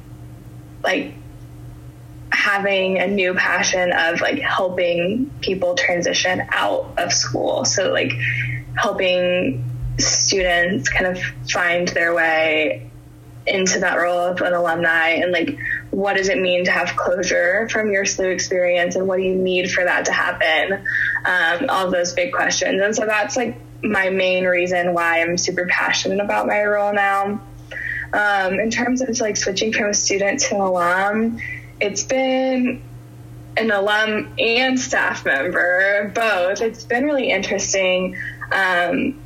like 0.83 1.13
having 2.31 2.99
a 2.99 3.07
new 3.07 3.33
passion 3.35 3.93
of 3.93 4.19
like 4.19 4.39
helping 4.39 5.29
people 5.41 5.75
transition 5.75 6.41
out 6.49 6.93
of 6.97 7.13
school. 7.13 7.63
So 7.63 7.91
like 7.91 8.13
helping 8.75 9.63
students 9.99 10.89
kind 10.89 11.05
of 11.05 11.23
find 11.49 11.87
their 11.89 12.13
way 12.13 12.89
into 13.45 13.79
that 13.79 13.95
role 13.95 14.19
of 14.19 14.41
an 14.41 14.53
alumni 14.53 15.09
and 15.09 15.31
like 15.31 15.57
what 15.93 16.17
does 16.17 16.29
it 16.29 16.39
mean 16.39 16.65
to 16.65 16.71
have 16.71 16.95
closure 16.95 17.69
from 17.69 17.91
your 17.91 18.03
SLU 18.03 18.33
experience 18.33 18.95
and 18.95 19.07
what 19.07 19.17
do 19.17 19.23
you 19.23 19.35
need 19.35 19.71
for 19.71 19.83
that 19.83 20.05
to 20.05 20.11
happen? 20.11 20.85
Um, 21.25 21.69
all 21.69 21.91
those 21.91 22.13
big 22.13 22.33
questions. 22.33 22.81
And 22.81 22.95
so 22.95 23.05
that's 23.05 23.37
like 23.37 23.59
my 23.83 24.09
main 24.09 24.45
reason 24.45 24.93
why 24.93 25.21
i'm 25.21 25.37
super 25.37 25.65
passionate 25.65 26.21
about 26.21 26.47
my 26.47 26.63
role 26.63 26.93
now. 26.93 27.41
Um, 28.13 28.59
in 28.59 28.69
terms 28.69 29.01
of 29.01 29.19
like 29.19 29.35
switching 29.35 29.73
from 29.73 29.89
a 29.89 29.93
student 29.93 30.39
to 30.41 30.55
an 30.55 30.61
alum 30.61 31.39
it's 31.79 32.03
been 32.03 32.81
an 33.57 33.71
alum 33.71 34.33
and 34.39 34.79
staff 34.79 35.25
member 35.25 36.11
both. 36.15 36.61
It's 36.61 36.85
been 36.85 37.03
really 37.03 37.29
interesting. 37.29 38.17
Um, 38.51 39.19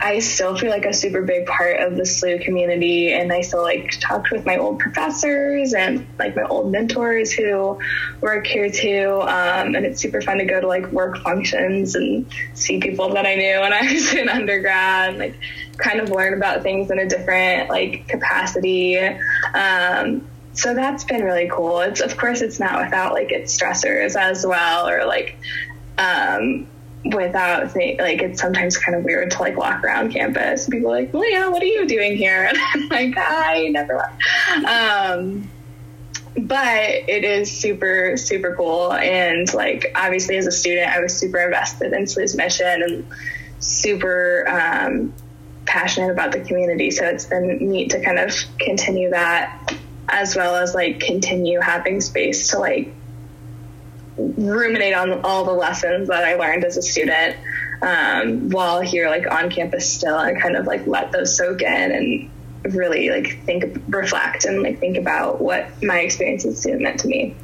I 0.00 0.20
still 0.20 0.56
feel 0.56 0.70
like 0.70 0.86
a 0.86 0.92
super 0.92 1.22
big 1.22 1.46
part 1.46 1.80
of 1.80 1.96
the 1.96 2.02
SLU 2.02 2.44
community, 2.44 3.12
and 3.12 3.32
I 3.32 3.40
still 3.40 3.62
like 3.62 3.98
talked 3.98 4.30
with 4.30 4.46
my 4.46 4.56
old 4.56 4.78
professors 4.78 5.74
and 5.74 6.06
like 6.18 6.36
my 6.36 6.44
old 6.44 6.70
mentors 6.70 7.32
who 7.32 7.80
work 8.20 8.46
here 8.46 8.70
too. 8.70 9.20
Um, 9.22 9.74
and 9.74 9.84
it's 9.84 10.00
super 10.00 10.20
fun 10.20 10.38
to 10.38 10.44
go 10.44 10.60
to 10.60 10.68
like 10.68 10.86
work 10.92 11.18
functions 11.18 11.96
and 11.96 12.26
see 12.54 12.78
people 12.78 13.08
that 13.14 13.26
I 13.26 13.34
knew 13.34 13.60
when 13.60 13.72
I 13.72 13.92
was 13.92 14.14
in 14.14 14.28
undergrad, 14.28 15.10
and, 15.10 15.18
like 15.18 15.34
kind 15.78 16.00
of 16.00 16.10
learn 16.10 16.34
about 16.34 16.62
things 16.62 16.90
in 16.90 16.98
a 17.00 17.08
different 17.08 17.68
like 17.68 18.06
capacity. 18.06 18.98
Um, 18.98 20.28
so 20.52 20.74
that's 20.74 21.04
been 21.04 21.24
really 21.24 21.48
cool. 21.48 21.80
It's 21.80 22.00
of 22.00 22.16
course 22.16 22.40
it's 22.40 22.60
not 22.60 22.84
without 22.84 23.14
like 23.14 23.32
its 23.32 23.56
stressors 23.56 24.14
as 24.14 24.46
well, 24.46 24.88
or 24.88 25.06
like 25.06 25.36
um, 25.98 26.68
without 27.04 27.70
think, 27.70 28.00
like 28.00 28.22
it's 28.22 28.40
sometimes 28.40 28.76
kind 28.76 28.96
of 28.96 29.04
weird 29.04 29.30
to 29.32 29.38
like 29.40 29.56
walk 29.56 29.82
around 29.84 30.12
campus. 30.12 30.66
and 30.66 30.72
People 30.72 30.90
are 30.90 31.00
like, 31.00 31.14
Leah, 31.14 31.50
what 31.50 31.62
are 31.62 31.66
you 31.66 31.86
doing 31.86 32.16
here? 32.16 32.44
And 32.48 32.58
I'm 32.58 32.88
like, 32.88 33.14
I 33.16 33.68
never 33.70 33.96
left. 33.96 34.64
Um, 34.64 35.50
but 36.36 36.90
it 37.08 37.24
is 37.24 37.50
super 37.50 38.16
super 38.16 38.54
cool 38.54 38.92
and 38.92 39.52
like 39.54 39.90
obviously 39.96 40.36
as 40.36 40.46
a 40.46 40.52
student 40.52 40.88
I 40.88 41.00
was 41.00 41.16
super 41.16 41.38
invested 41.38 41.92
in 41.92 42.06
SLU's 42.06 42.36
mission 42.36 42.82
and 42.82 43.06
super 43.58 44.46
um, 44.48 45.12
passionate 45.66 46.10
about 46.10 46.32
the 46.32 46.40
community. 46.40 46.90
So 46.90 47.04
it's 47.04 47.26
been 47.26 47.58
neat 47.68 47.90
to 47.90 48.02
kind 48.02 48.18
of 48.18 48.34
continue 48.58 49.10
that 49.10 49.74
as 50.08 50.34
well 50.34 50.56
as 50.56 50.74
like 50.74 51.00
continue 51.00 51.60
having 51.60 52.00
space 52.00 52.48
to 52.48 52.58
like 52.58 52.94
ruminate 54.18 54.94
on 54.94 55.20
all 55.24 55.44
the 55.44 55.52
lessons 55.52 56.08
that 56.08 56.24
I 56.24 56.34
learned 56.34 56.64
as 56.64 56.76
a 56.76 56.82
student 56.82 57.36
um, 57.82 58.50
while 58.50 58.80
here, 58.80 59.08
like 59.08 59.30
on 59.30 59.50
campus 59.50 59.90
still, 59.90 60.18
and 60.18 60.40
kind 60.40 60.56
of 60.56 60.66
like 60.66 60.86
let 60.86 61.12
those 61.12 61.36
soak 61.36 61.62
in 61.62 61.92
and 61.92 62.74
really 62.74 63.10
like 63.10 63.40
think, 63.44 63.80
reflect, 63.88 64.44
and 64.44 64.62
like 64.62 64.80
think 64.80 64.96
about 64.96 65.40
what 65.40 65.70
my 65.82 66.00
experience 66.00 66.44
as 66.44 66.54
a 66.54 66.56
student 66.56 66.82
meant 66.82 67.00
to 67.00 67.08
me. 67.08 67.36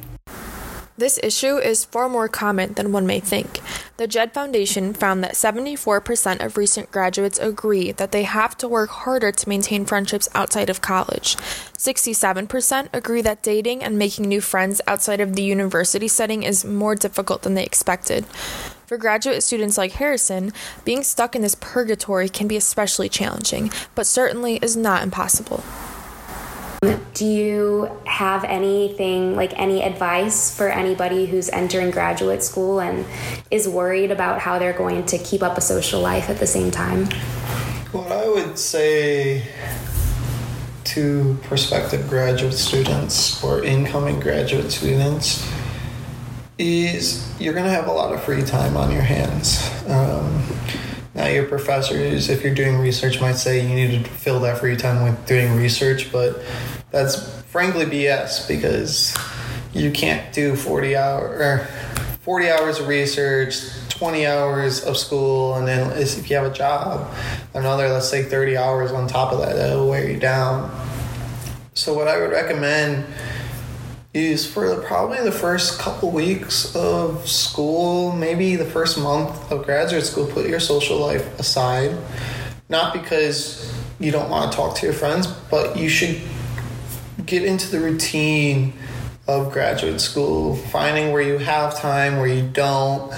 This 0.97 1.19
issue 1.21 1.57
is 1.57 1.83
far 1.83 2.07
more 2.07 2.29
common 2.29 2.73
than 2.75 2.93
one 2.93 3.05
may 3.05 3.19
think. 3.19 3.59
The 3.97 4.07
JED 4.07 4.33
Foundation 4.33 4.93
found 4.93 5.21
that 5.25 5.33
74% 5.33 6.43
of 6.43 6.55
recent 6.55 6.89
graduates 6.89 7.37
agree 7.37 7.91
that 7.91 8.13
they 8.13 8.23
have 8.23 8.55
to 8.59 8.67
work 8.69 8.89
harder 8.89 9.33
to 9.33 9.49
maintain 9.49 9.85
friendships 9.85 10.29
outside 10.33 10.69
of 10.69 10.79
college. 10.79 11.35
67% 11.77 12.87
agree 12.93 13.21
that 13.21 13.43
dating 13.43 13.83
and 13.83 13.99
making 13.99 14.29
new 14.29 14.39
friends 14.39 14.79
outside 14.87 15.19
of 15.19 15.35
the 15.35 15.43
university 15.43 16.07
setting 16.07 16.43
is 16.43 16.63
more 16.63 16.95
difficult 16.95 17.41
than 17.41 17.55
they 17.55 17.65
expected. 17.65 18.25
For 18.87 18.97
graduate 18.97 19.43
students 19.43 19.77
like 19.77 19.93
Harrison, 19.93 20.53
being 20.85 21.03
stuck 21.03 21.35
in 21.35 21.41
this 21.41 21.55
purgatory 21.55 22.29
can 22.29 22.47
be 22.47 22.55
especially 22.55 23.09
challenging, 23.09 23.69
but 23.95 24.07
certainly 24.07 24.59
is 24.61 24.77
not 24.77 25.03
impossible. 25.03 25.61
Do 27.13 27.25
you 27.25 27.89
have 28.05 28.43
anything 28.43 29.35
like 29.35 29.57
any 29.59 29.81
advice 29.83 30.55
for 30.55 30.67
anybody 30.67 31.25
who's 31.25 31.49
entering 31.49 31.91
graduate 31.91 32.43
school 32.43 32.79
and 32.79 33.05
is 33.49 33.67
worried 33.67 34.11
about 34.11 34.39
how 34.39 34.59
they're 34.59 34.73
going 34.73 35.05
to 35.07 35.17
keep 35.17 35.41
up 35.41 35.57
a 35.57 35.61
social 35.61 36.01
life 36.01 36.29
at 36.29 36.37
the 36.37 36.47
same 36.47 36.71
time? 36.71 37.05
What 37.91 38.11
I 38.11 38.27
would 38.27 38.57
say 38.59 39.47
to 40.85 41.37
prospective 41.43 42.07
graduate 42.07 42.53
students 42.53 43.43
or 43.43 43.63
incoming 43.63 44.19
graduate 44.19 44.71
students 44.71 45.49
is 46.57 47.33
you're 47.39 47.53
going 47.53 47.65
to 47.65 47.71
have 47.71 47.87
a 47.87 47.91
lot 47.91 48.13
of 48.13 48.23
free 48.23 48.43
time 48.43 48.77
on 48.77 48.91
your 48.91 49.01
hands. 49.01 49.69
Um, 49.87 50.43
now, 51.15 51.27
your 51.27 51.45
professors, 51.45 52.29
if 52.29 52.43
you're 52.43 52.53
doing 52.53 52.77
research, 52.77 53.21
might 53.21 53.37
say 53.37 53.65
you 53.65 53.73
need 53.73 54.03
to 54.03 54.09
fill 54.09 54.41
that 54.41 54.57
free 54.57 54.75
time 54.75 55.01
with 55.03 55.25
doing 55.25 55.55
research, 55.55 56.11
but 56.11 56.43
that's 56.95 57.29
frankly 57.51 57.83
BS 57.83 58.47
because 58.47 59.13
you 59.73 59.91
can't 59.91 60.33
do 60.33 60.55
40 60.55 60.95
hour 60.95 61.67
40 62.21 62.49
hours 62.49 62.79
of 62.79 62.87
research, 62.87 63.59
20 63.89 64.25
hours 64.25 64.83
of 64.83 64.97
school, 64.97 65.55
and 65.55 65.67
then 65.67 65.91
if 65.95 66.27
you 66.29 66.37
have 66.37 66.49
a 66.49 66.53
job, 66.53 67.13
another 67.53 67.89
let's 67.89 68.09
say 68.09 68.23
30 68.23 68.57
hours 68.57 68.91
on 68.91 69.07
top 69.07 69.31
of 69.31 69.39
that, 69.41 69.57
that'll 69.57 69.87
wear 69.87 70.09
you 70.09 70.17
down. 70.17 70.71
So 71.73 71.93
what 71.93 72.07
I 72.07 72.19
would 72.19 72.31
recommend 72.31 73.05
is 74.13 74.51
for 74.51 74.81
probably 74.81 75.21
the 75.21 75.31
first 75.31 75.77
couple 75.77 76.09
weeks 76.09 76.73
of 76.75 77.27
school, 77.27 78.13
maybe 78.13 78.55
the 78.55 78.65
first 78.65 78.97
month 78.97 79.51
of 79.51 79.65
graduate 79.65 80.05
school, 80.05 80.25
put 80.25 80.47
your 80.47 80.61
social 80.61 80.97
life 80.97 81.37
aside. 81.37 81.95
Not 82.69 82.93
because 82.93 83.71
you 83.99 84.11
don't 84.11 84.29
want 84.29 84.51
to 84.51 84.55
talk 84.55 84.77
to 84.77 84.85
your 84.85 84.95
friends, 84.95 85.27
but 85.27 85.77
you 85.77 85.89
should 85.89 86.21
get 87.25 87.43
into 87.43 87.69
the 87.71 87.79
routine 87.79 88.73
of 89.27 89.51
graduate 89.51 89.99
school, 89.99 90.55
finding 90.55 91.11
where 91.11 91.21
you 91.21 91.37
have 91.37 91.77
time, 91.79 92.17
where 92.17 92.27
you 92.27 92.47
don't, 92.47 93.13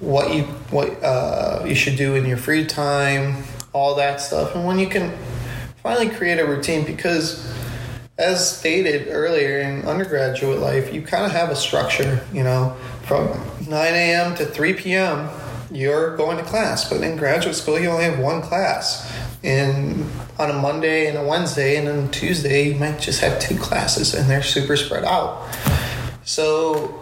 what 0.00 0.34
you 0.34 0.44
what 0.70 0.88
uh, 1.02 1.64
you 1.66 1.74
should 1.74 1.96
do 1.96 2.14
in 2.14 2.24
your 2.24 2.38
free 2.38 2.64
time, 2.64 3.44
all 3.72 3.94
that 3.96 4.20
stuff, 4.20 4.54
and 4.54 4.66
when 4.66 4.78
you 4.78 4.86
can 4.86 5.12
finally 5.82 6.08
create 6.08 6.38
a 6.38 6.46
routine 6.46 6.84
because 6.84 7.50
as 8.18 8.58
stated 8.58 9.08
earlier 9.08 9.60
in 9.60 9.82
undergraduate 9.86 10.58
life, 10.58 10.92
you 10.92 11.00
kind 11.00 11.24
of 11.24 11.32
have 11.32 11.48
a 11.48 11.56
structure, 11.56 12.22
you 12.34 12.42
know, 12.42 12.76
from 13.04 13.28
9 13.66 13.94
a.m. 13.94 14.34
to 14.36 14.44
3 14.44 14.74
p.m. 14.74 15.30
You're 15.70 16.16
going 16.16 16.36
to 16.36 16.44
class, 16.44 16.88
but 16.88 17.02
in 17.02 17.16
graduate 17.16 17.54
school, 17.54 17.78
you 17.78 17.88
only 17.88 18.04
have 18.04 18.18
one 18.18 18.42
class. 18.42 19.10
And 19.42 20.04
on 20.38 20.50
a 20.50 20.54
Monday 20.54 21.06
and 21.06 21.16
a 21.16 21.24
Wednesday, 21.24 21.76
and 21.76 21.86
then 21.86 22.10
Tuesday, 22.10 22.68
you 22.68 22.74
might 22.74 23.00
just 23.00 23.20
have 23.20 23.40
two 23.40 23.56
classes, 23.56 24.14
and 24.14 24.28
they're 24.28 24.42
super 24.42 24.76
spread 24.76 25.04
out. 25.04 25.48
So, 26.24 27.00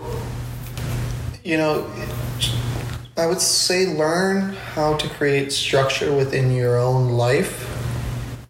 you 1.42 1.56
know, 1.56 1.90
I 3.16 3.26
would 3.26 3.40
say 3.40 3.86
learn 3.86 4.54
how 4.74 4.96
to 4.96 5.08
create 5.08 5.52
structure 5.52 6.14
within 6.14 6.54
your 6.54 6.78
own 6.78 7.10
life 7.10 7.66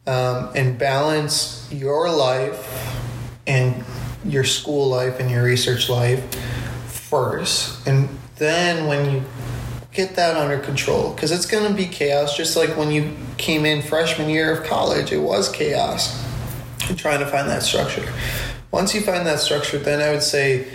um, 0.07 0.51
and 0.55 0.79
balance 0.79 1.67
your 1.73 2.11
life 2.11 2.95
and 3.47 3.85
your 4.25 4.45
school 4.45 4.89
life 4.89 5.21
and 5.21 5.31
your 5.31 5.43
research 5.43 5.89
life 5.89 6.23
first. 6.87 7.87
And 7.87 8.09
then 8.37 8.87
when 8.87 9.11
you 9.11 9.25
get 9.93 10.17
that 10.17 10.37
under 10.37 10.59
control, 10.59 11.13
because 11.13 11.33
it's 11.33 11.47
going 11.47 11.67
to 11.69 11.75
be 11.75 11.87
chaos, 11.87 12.37
just 12.37 12.57
like 12.57 12.77
when 12.77 12.91
you 12.91 13.13
came 13.37 13.65
in 13.65 13.83
freshman 13.83 14.29
year 14.29 14.53
of 14.53 14.67
college, 14.67 15.13
it 15.13 15.19
was 15.19 15.51
chaos. 15.51 16.25
And 16.89 16.99
trying 16.99 17.21
to 17.21 17.27
find 17.27 17.49
that 17.49 17.63
structure. 17.63 18.07
Once 18.71 18.95
you 18.95 19.01
find 19.01 19.27
that 19.27 19.41
structure, 19.41 19.79
then 19.79 20.01
I 20.01 20.11
would 20.11 20.23
say 20.23 20.67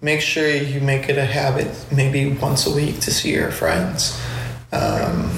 make 0.00 0.20
sure 0.20 0.48
you 0.48 0.80
make 0.80 1.08
it 1.08 1.18
a 1.18 1.24
habit, 1.24 1.86
maybe 1.94 2.34
once 2.34 2.66
a 2.66 2.74
week, 2.74 3.00
to 3.00 3.10
see 3.10 3.32
your 3.32 3.50
friends. 3.50 4.20
Um, 4.72 5.30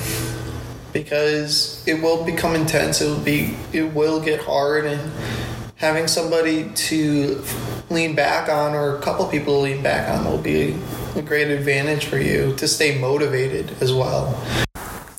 because 0.92 1.86
it 1.86 2.00
will 2.00 2.24
become 2.24 2.54
intense. 2.54 3.00
It 3.00 3.06
will 3.06 3.24
be 3.24 3.56
it 3.72 3.92
will 3.92 4.20
get 4.20 4.40
hard 4.40 4.86
and 4.86 5.12
having 5.84 6.08
somebody 6.08 6.70
to 6.70 7.44
lean 7.90 8.14
back 8.14 8.48
on 8.48 8.72
or 8.72 8.96
a 8.96 9.02
couple 9.02 9.26
people 9.26 9.56
to 9.56 9.60
lean 9.60 9.82
back 9.82 10.08
on 10.08 10.24
will 10.24 10.38
be 10.38 10.74
a 11.14 11.20
great 11.20 11.48
advantage 11.48 12.06
for 12.06 12.16
you 12.16 12.56
to 12.56 12.66
stay 12.66 12.98
motivated 12.98 13.70
as 13.82 13.92
well. 13.92 14.42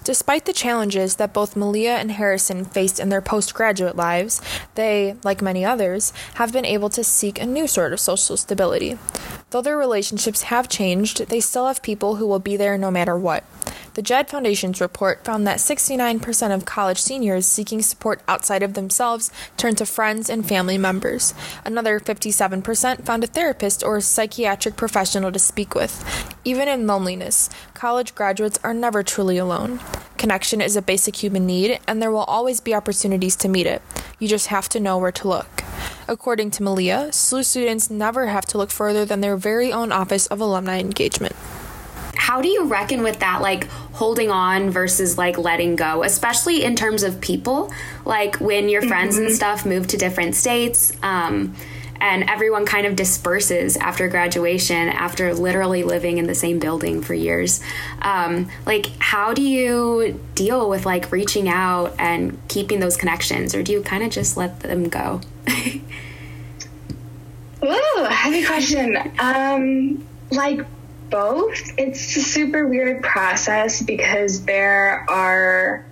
Despite 0.03 0.45
the 0.45 0.53
challenges 0.53 1.17
that 1.17 1.33
both 1.33 1.53
Maleah 1.53 1.99
and 1.99 2.11
Harrison 2.11 2.65
faced 2.65 2.99
in 2.99 3.09
their 3.09 3.21
postgraduate 3.21 3.95
lives, 3.95 4.41
they, 4.73 5.15
like 5.23 5.41
many 5.41 5.63
others, 5.63 6.11
have 6.35 6.51
been 6.51 6.65
able 6.65 6.89
to 6.89 7.03
seek 7.03 7.39
a 7.39 7.45
new 7.45 7.67
sort 7.67 7.93
of 7.93 7.99
social 7.99 8.35
stability. 8.35 8.97
Though 9.51 9.61
their 9.61 9.77
relationships 9.77 10.43
have 10.43 10.67
changed, 10.67 11.27
they 11.27 11.39
still 11.39 11.67
have 11.67 11.83
people 11.83 12.15
who 12.15 12.25
will 12.25 12.39
be 12.39 12.57
there 12.57 12.77
no 12.77 12.89
matter 12.89 13.17
what. 13.17 13.43
The 13.95 14.01
JED 14.01 14.29
Foundation's 14.29 14.81
report 14.81 15.23
found 15.23 15.47
that 15.47 15.59
69% 15.59 16.53
of 16.53 16.65
college 16.65 17.01
seniors 17.01 17.45
seeking 17.45 17.81
support 17.81 18.21
outside 18.27 18.61
of 18.61 18.73
themselves 18.73 19.31
turn 19.55 19.75
to 19.75 19.85
friends 19.85 20.29
and 20.29 20.47
family 20.47 20.77
members. 20.77 21.33
Another 21.63 21.99
57% 21.99 23.05
found 23.05 23.23
a 23.23 23.27
therapist 23.27 23.83
or 23.83 23.97
a 23.97 24.01
psychiatric 24.01 24.75
professional 24.75 25.31
to 25.31 25.39
speak 25.39 25.75
with. 25.75 26.03
Even 26.43 26.67
in 26.67 26.87
loneliness, 26.87 27.49
college 27.73 28.13
graduates 28.15 28.59
are 28.63 28.73
never 28.73 29.01
truly 29.01 29.37
alone. 29.37 29.79
Connection 30.17 30.59
is 30.59 30.75
a 30.75 30.81
basic 30.81 31.23
human 31.23 31.45
need, 31.45 31.79
and 31.87 32.01
there 32.01 32.11
will 32.11 32.23
always 32.23 32.59
be 32.59 32.73
opportunities 32.73 33.35
to 33.37 33.47
meet 33.47 33.65
it. 33.65 33.81
You 34.19 34.27
just 34.27 34.47
have 34.47 34.67
to 34.69 34.79
know 34.79 34.97
where 34.97 35.11
to 35.11 35.27
look. 35.27 35.63
According 36.07 36.51
to 36.51 36.63
Maleah, 36.63 37.09
SLU 37.09 37.43
students 37.43 37.89
never 37.89 38.27
have 38.27 38.45
to 38.47 38.57
look 38.57 38.71
further 38.71 39.05
than 39.05 39.21
their 39.21 39.37
very 39.37 39.71
own 39.73 39.91
Office 39.91 40.27
of 40.27 40.39
Alumni 40.39 40.79
Engagement 40.79 41.35
how 42.25 42.41
do 42.41 42.47
you 42.47 42.65
reckon 42.65 43.03
with 43.03 43.19
that 43.19 43.39
like 43.39 43.67
holding 43.93 44.31
on 44.31 44.71
versus 44.71 45.15
like 45.15 45.37
letting 45.37 45.75
go 45.75 46.01
especially 46.01 46.63
in 46.63 46.75
terms 46.75 47.03
of 47.03 47.21
people? 47.21 47.71
Like 48.03 48.37
when 48.37 48.67
your 48.67 48.81
friends 48.81 49.15
mm-hmm. 49.15 49.27
and 49.27 49.35
stuff 49.35 49.63
move 49.63 49.85
to 49.89 49.97
different 49.97 50.33
states 50.33 50.91
um, 51.03 51.53
and 52.01 52.27
everyone 52.27 52.65
kind 52.65 52.87
of 52.87 52.95
disperses 52.95 53.77
after 53.77 54.07
graduation 54.07 54.89
after 54.89 55.35
literally 55.35 55.83
living 55.83 56.17
in 56.17 56.25
the 56.25 56.33
same 56.33 56.57
building 56.57 57.03
for 57.03 57.13
years 57.13 57.61
um, 58.01 58.49
like 58.65 58.87
how 58.97 59.31
do 59.35 59.43
you 59.43 60.19
deal 60.33 60.67
with 60.67 60.83
like 60.83 61.11
reaching 61.11 61.47
out 61.47 61.93
and 61.99 62.39
keeping 62.47 62.79
those 62.79 62.97
connections 62.97 63.53
or 63.53 63.61
do 63.61 63.71
you 63.71 63.83
kind 63.83 64.03
of 64.03 64.09
just 64.09 64.35
let 64.35 64.61
them 64.61 64.89
go? 64.89 65.21
Ooh, 67.63 68.03
heavy 68.09 68.43
question. 68.43 68.97
Um 69.19 70.03
like 70.31 70.65
both. 71.09 71.59
It's 71.77 72.15
a 72.17 72.21
super 72.21 72.67
weird 72.67 73.03
process 73.03 73.81
because 73.81 74.43
there 74.45 75.05
are 75.09 75.85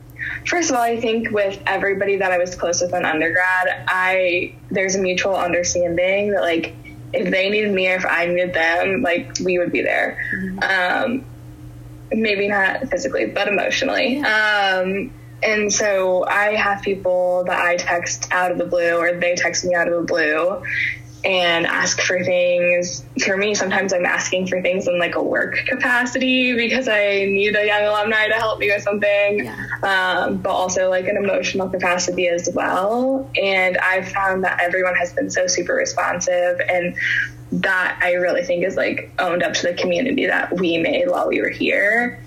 first 0.46 0.70
of 0.70 0.76
all, 0.76 0.82
I 0.82 1.00
think 1.00 1.32
with 1.32 1.62
everybody 1.66 2.18
that 2.18 2.32
I 2.32 2.38
was 2.38 2.56
close 2.56 2.82
with 2.82 2.94
in 2.94 3.06
undergrad, 3.06 3.86
I 3.88 4.56
there's 4.72 4.96
a 4.96 5.00
mutual 5.00 5.36
understanding 5.36 6.32
that 6.32 6.42
like 6.42 6.76
if 7.14 7.30
they 7.30 7.50
needed 7.50 7.72
me 7.72 7.90
or 7.92 7.96
if 7.96 8.06
I 8.06 8.26
needed 8.26 8.54
them, 8.54 9.02
like 9.02 9.34
we 9.44 9.60
would 9.60 9.72
be 9.72 9.82
there. 9.82 10.18
Mm-hmm. 10.34 11.04
Um, 11.14 11.26
maybe 12.12 12.48
not 12.48 12.90
physically, 12.90 13.28
but 13.28 13.48
emotionally. 13.48 14.20
Um, 14.20 15.12
and 15.42 15.72
so 15.72 16.26
I 16.26 16.56
have 16.56 16.82
people 16.82 17.44
that 17.46 17.60
I 17.60 17.76
text 17.76 18.32
out 18.32 18.52
of 18.52 18.58
the 18.58 18.66
blue 18.66 18.98
or 18.98 19.14
they 19.14 19.36
text 19.36 19.66
me 19.66 19.76
out 19.76 19.88
of 19.88 19.94
the 19.94 20.08
blue 20.08 20.64
and 21.24 21.66
ask 21.66 22.02
for 22.02 22.24
things. 22.24 23.06
For 23.24 23.38
me, 23.38 23.56
sometimes 23.56 23.94
I'm 23.94 24.06
asking 24.06 24.48
for 24.48 24.62
things 24.62 24.88
in 24.88 25.00
like 25.00 25.16
a 25.16 25.24
work 25.24 25.56
capacity 25.68 26.54
because 26.56 26.88
I 26.88 27.26
need 27.26 27.56
a 27.56 27.66
young 27.66 27.84
alumni 27.84 28.28
to 28.28 28.34
help 28.34 28.60
me 28.60 28.68
with 28.68 28.84
something, 28.84 29.46
yeah. 29.46 29.66
um, 29.84 30.38
but 30.38 30.52
also 30.52 30.90
like 30.90 31.08
an 31.08 31.16
emotional 31.18 31.70
capacity 31.70 32.28
as 32.28 32.50
well. 32.54 33.30
And 33.42 33.78
I've 33.78 34.10
found 34.10 34.44
that 34.44 34.62
everyone 34.62 34.96
has 34.96 35.14
been 35.14 35.30
so 35.30 35.48
super 35.48 35.74
responsive 35.74 36.60
and 36.70 36.96
that 37.54 38.00
I 38.02 38.14
really 38.14 38.44
think 38.44 38.66
is 38.66 38.76
like 38.76 39.14
owned 39.20 39.44
up 39.44 39.54
to 39.54 39.68
the 39.68 39.74
community 39.76 40.26
that 40.26 40.54
we 40.54 40.78
made 40.78 41.10
while 41.10 41.30
we 41.30 41.40
were 41.40 41.50
here. 41.50 42.22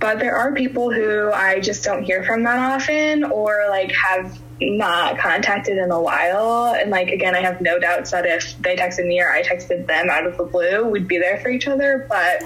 But 0.00 0.18
there 0.18 0.36
are 0.36 0.52
people 0.52 0.92
who 0.92 1.32
I 1.32 1.60
just 1.60 1.82
don't 1.82 2.02
hear 2.02 2.22
from 2.24 2.42
that 2.42 2.58
often 2.58 3.24
or 3.24 3.66
like 3.70 3.92
have 3.92 4.38
not 4.60 5.18
contacted 5.18 5.76
in 5.76 5.90
a 5.90 6.00
while. 6.00 6.74
And 6.74 6.90
like 6.90 7.08
again, 7.08 7.34
I 7.34 7.40
have 7.40 7.60
no 7.60 7.78
doubts 7.78 8.12
that 8.12 8.26
if 8.26 8.56
they 8.58 8.76
texted 8.76 9.06
me 9.06 9.20
or 9.20 9.30
I 9.30 9.42
texted 9.42 9.86
them 9.86 10.08
out 10.10 10.26
of 10.26 10.36
the 10.36 10.44
blue, 10.44 10.86
we'd 10.88 11.08
be 11.08 11.18
there 11.18 11.38
for 11.40 11.50
each 11.50 11.68
other. 11.68 12.06
But 12.08 12.42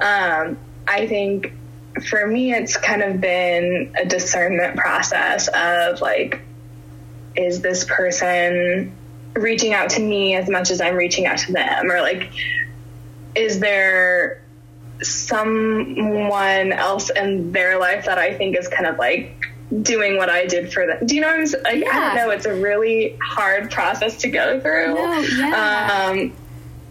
um, 0.00 0.56
I 0.86 1.06
think 1.06 1.52
for 2.08 2.26
me, 2.26 2.52
it's 2.52 2.76
kind 2.76 3.02
of 3.02 3.20
been 3.20 3.92
a 4.00 4.04
discernment 4.04 4.76
process 4.76 5.48
of 5.48 6.00
like, 6.00 6.40
is 7.36 7.60
this 7.62 7.84
person 7.84 8.94
reaching 9.34 9.74
out 9.74 9.90
to 9.90 10.00
me 10.00 10.36
as 10.36 10.48
much 10.48 10.70
as 10.70 10.80
I'm 10.80 10.94
reaching 10.94 11.26
out 11.26 11.38
to 11.38 11.52
them, 11.52 11.90
or 11.90 12.00
like, 12.00 12.30
is 13.34 13.58
there 13.58 14.42
someone 15.02 16.72
else 16.72 17.10
in 17.10 17.50
their 17.50 17.78
life 17.80 18.04
that 18.06 18.18
I 18.18 18.34
think 18.34 18.56
is 18.56 18.68
kind 18.68 18.86
of 18.86 18.96
like 18.98 19.48
doing 19.82 20.16
what 20.16 20.28
I 20.28 20.46
did 20.46 20.72
for 20.72 20.86
them. 20.86 21.06
Do 21.06 21.14
you 21.14 21.20
know 21.20 21.28
I'm? 21.28 21.44
Like, 21.44 21.84
yeah. 21.84 21.88
I 21.90 22.14
don't 22.14 22.16
know. 22.16 22.30
It's 22.30 22.46
a 22.46 22.54
really 22.54 23.16
hard 23.22 23.70
process 23.70 24.18
to 24.18 24.28
go 24.28 24.60
through. 24.60 24.94
No, 24.94 25.18
yeah. 25.20 26.08
Um, 26.10 26.32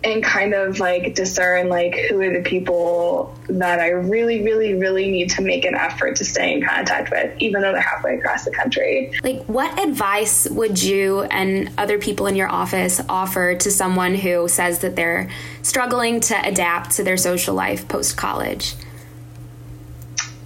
and 0.06 0.22
kind 0.22 0.54
of 0.54 0.80
like 0.80 1.16
discern 1.16 1.70
like 1.70 1.96
who 2.10 2.20
are 2.20 2.34
the 2.34 2.42
people 2.42 3.34
that 3.48 3.80
I 3.80 3.90
really, 3.90 4.44
really, 4.44 4.74
really 4.74 5.10
need 5.10 5.30
to 5.32 5.42
make 5.42 5.64
an 5.64 5.76
effort 5.76 6.18
to 6.18 6.26
stay 6.26 6.54
in 6.54 6.62
contact 6.62 7.10
with, 7.10 7.34
even 7.40 7.62
though 7.62 7.72
they're 7.72 7.82
halfway 7.82 8.18
across 8.18 8.44
the 8.44 8.52
country. 8.52 9.14
Like, 9.24 9.46
what 9.46 9.82
advice 9.82 10.50
would 10.50 10.82
you 10.82 11.22
and 11.24 11.72
other 11.78 12.00
people 12.00 12.28
in 12.28 12.36
your 12.36 12.50
office 12.50 13.02
offer 13.08 13.56
to 13.56 13.72
someone 13.72 14.16
who 14.16 14.50
says 14.50 14.80
that 14.80 14.98
they're 14.98 15.30
struggling 15.62 16.20
to 16.22 16.48
adapt 16.48 16.92
to 16.98 17.04
their 17.04 17.18
social 17.18 17.56
life 17.56 17.88
post 17.88 18.18
college? 18.18 18.76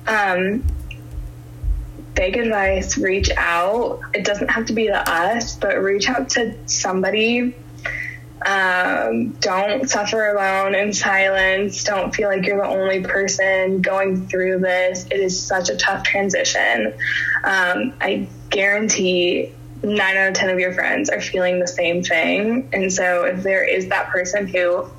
Um, 0.05 0.63
big 2.17 2.35
advice 2.35 2.97
reach 2.97 3.29
out. 3.37 4.01
It 4.13 4.25
doesn't 4.25 4.49
have 4.49 4.65
to 4.65 4.73
be 4.73 4.87
to 4.87 5.09
us, 5.09 5.55
but 5.55 5.81
reach 5.81 6.09
out 6.09 6.29
to 6.31 6.57
somebody. 6.65 7.55
Um, 8.45 9.31
don't 9.39 9.89
suffer 9.89 10.27
alone 10.27 10.75
in 10.75 10.93
silence. 10.93 11.83
Don't 11.83 12.13
feel 12.13 12.27
like 12.27 12.45
you're 12.45 12.57
the 12.57 12.67
only 12.67 13.01
person 13.01 13.81
going 13.81 14.27
through 14.27 14.59
this. 14.59 15.05
It 15.05 15.19
is 15.19 15.39
such 15.39 15.69
a 15.69 15.77
tough 15.77 16.03
transition. 16.03 16.93
Um, 17.43 17.93
I 18.01 18.27
guarantee 18.49 19.53
nine 19.83 20.17
out 20.17 20.29
of 20.29 20.33
10 20.33 20.49
of 20.49 20.59
your 20.59 20.73
friends 20.73 21.09
are 21.09 21.21
feeling 21.21 21.59
the 21.59 21.67
same 21.67 22.03
thing. 22.03 22.69
And 22.73 22.91
so 22.91 23.25
if 23.25 23.43
there 23.43 23.63
is 23.63 23.89
that 23.89 24.09
person 24.09 24.47
who 24.47 24.89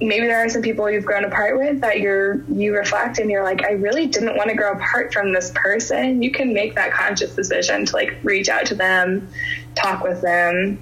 maybe 0.00 0.26
there 0.26 0.44
are 0.44 0.48
some 0.48 0.60
people 0.60 0.90
you've 0.90 1.06
grown 1.06 1.24
apart 1.24 1.56
with 1.58 1.80
that 1.80 2.00
you're 2.00 2.42
you 2.50 2.76
reflect 2.76 3.18
and 3.18 3.30
you're 3.30 3.42
like 3.42 3.64
i 3.64 3.72
really 3.72 4.06
didn't 4.06 4.36
want 4.36 4.50
to 4.50 4.54
grow 4.54 4.72
apart 4.72 5.12
from 5.12 5.32
this 5.32 5.50
person. 5.54 6.22
You 6.22 6.30
can 6.30 6.52
make 6.52 6.74
that 6.74 6.92
conscious 6.92 7.34
decision 7.34 7.86
to 7.86 7.96
like 7.96 8.18
reach 8.22 8.48
out 8.48 8.66
to 8.66 8.74
them 8.74 9.28
talk 9.74 10.02
with 10.02 10.20
them. 10.20 10.78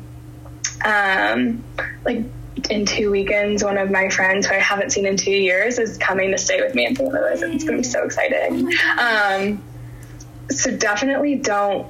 Um 0.84 1.62
like 2.04 2.24
in 2.70 2.86
two 2.86 3.10
weekends 3.10 3.62
one 3.62 3.78
of 3.78 3.90
my 3.90 4.08
friends 4.08 4.46
who 4.46 4.54
i 4.54 4.58
haven't 4.58 4.90
seen 4.90 5.06
in 5.06 5.16
two 5.16 5.30
years 5.30 5.78
is 5.78 5.98
coming 5.98 6.30
to 6.30 6.38
stay 6.38 6.62
with 6.62 6.74
me 6.74 6.86
in 6.86 6.96
st 6.96 7.12
louis 7.12 7.42
and 7.42 7.54
it's 7.54 7.64
going 7.64 7.76
to 7.76 7.82
be 7.82 7.88
so 7.88 8.04
exciting. 8.04 8.72
Um 8.98 9.62
so 10.50 10.76
definitely 10.76 11.36
don't 11.36 11.86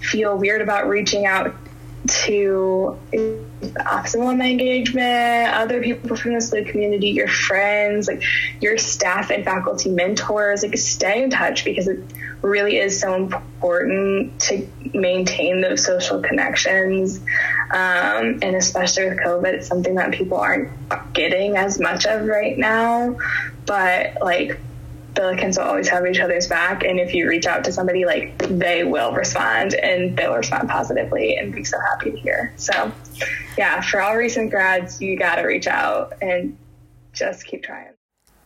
feel 0.00 0.36
weird 0.36 0.62
about 0.62 0.88
reaching 0.88 1.26
out 1.26 1.54
to 2.10 2.98
office 3.86 4.14
of 4.14 4.22
alumni 4.22 4.50
engagement, 4.50 5.52
other 5.52 5.82
people 5.82 6.16
from 6.16 6.32
the 6.32 6.38
SLU 6.38 6.68
community, 6.68 7.10
your 7.10 7.28
friends, 7.28 8.08
like 8.08 8.22
your 8.60 8.78
staff 8.78 9.30
and 9.30 9.44
faculty 9.44 9.90
mentors, 9.90 10.62
like 10.62 10.76
stay 10.76 11.22
in 11.22 11.30
touch 11.30 11.64
because 11.64 11.88
it 11.88 12.00
really 12.42 12.78
is 12.78 12.98
so 12.98 13.14
important 13.14 14.40
to 14.40 14.66
maintain 14.94 15.60
those 15.60 15.84
social 15.84 16.22
connections. 16.22 17.18
Um, 17.70 18.40
and 18.42 18.56
especially 18.56 19.08
with 19.08 19.18
COVID, 19.18 19.54
it's 19.54 19.68
something 19.68 19.94
that 19.96 20.12
people 20.12 20.38
aren't 20.38 20.70
getting 21.12 21.56
as 21.56 21.78
much 21.78 22.06
of 22.06 22.26
right 22.26 22.56
now. 22.56 23.16
But 23.66 24.16
like 24.22 24.58
Billikens 25.20 25.58
will 25.58 25.68
always 25.68 25.88
have 25.88 26.06
each 26.06 26.18
other's 26.18 26.46
back. 26.46 26.82
And 26.82 26.98
if 26.98 27.12
you 27.12 27.28
reach 27.28 27.46
out 27.46 27.62
to 27.64 27.72
somebody, 27.72 28.06
like 28.06 28.38
they 28.38 28.84
will 28.84 29.12
respond 29.12 29.74
and 29.74 30.16
they'll 30.16 30.34
respond 30.34 30.68
positively 30.68 31.36
and 31.36 31.54
be 31.54 31.62
so 31.62 31.78
happy 31.78 32.12
to 32.12 32.16
hear. 32.16 32.54
So, 32.56 32.90
yeah, 33.58 33.82
for 33.82 34.00
all 34.00 34.16
recent 34.16 34.50
grads, 34.50 35.00
you 35.02 35.18
got 35.18 35.36
to 35.36 35.42
reach 35.42 35.66
out 35.66 36.14
and 36.22 36.56
just 37.12 37.44
keep 37.44 37.62
trying. 37.62 37.88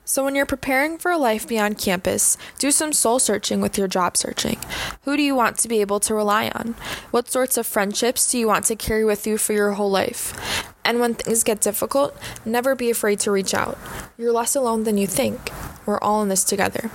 So, 0.04 0.24
when 0.24 0.34
you're 0.34 0.46
preparing 0.46 0.98
for 0.98 1.12
a 1.12 1.16
life 1.16 1.46
beyond 1.46 1.78
campus, 1.78 2.36
do 2.58 2.70
some 2.70 2.92
soul 2.92 3.18
searching 3.18 3.60
with 3.60 3.78
your 3.78 3.88
job 3.88 4.16
searching. 4.16 4.58
Who 5.02 5.16
do 5.16 5.22
you 5.22 5.34
want 5.34 5.58
to 5.58 5.68
be 5.68 5.80
able 5.80 6.00
to 6.00 6.14
rely 6.14 6.48
on? 6.48 6.74
What 7.12 7.30
sorts 7.30 7.56
of 7.56 7.66
friendships 7.66 8.30
do 8.30 8.36
you 8.36 8.48
want 8.48 8.64
to 8.66 8.76
carry 8.76 9.04
with 9.04 9.26
you 9.26 9.38
for 9.38 9.52
your 9.52 9.72
whole 9.72 9.90
life? 9.90 10.73
And 10.84 11.00
when 11.00 11.14
things 11.14 11.44
get 11.44 11.60
difficult, 11.60 12.16
never 12.44 12.74
be 12.74 12.90
afraid 12.90 13.20
to 13.20 13.30
reach 13.30 13.54
out. 13.54 13.78
You're 14.18 14.32
less 14.32 14.54
alone 14.54 14.84
than 14.84 14.98
you 14.98 15.06
think. 15.06 15.50
We're 15.86 15.98
all 16.00 16.22
in 16.22 16.28
this 16.28 16.44
together. 16.44 16.90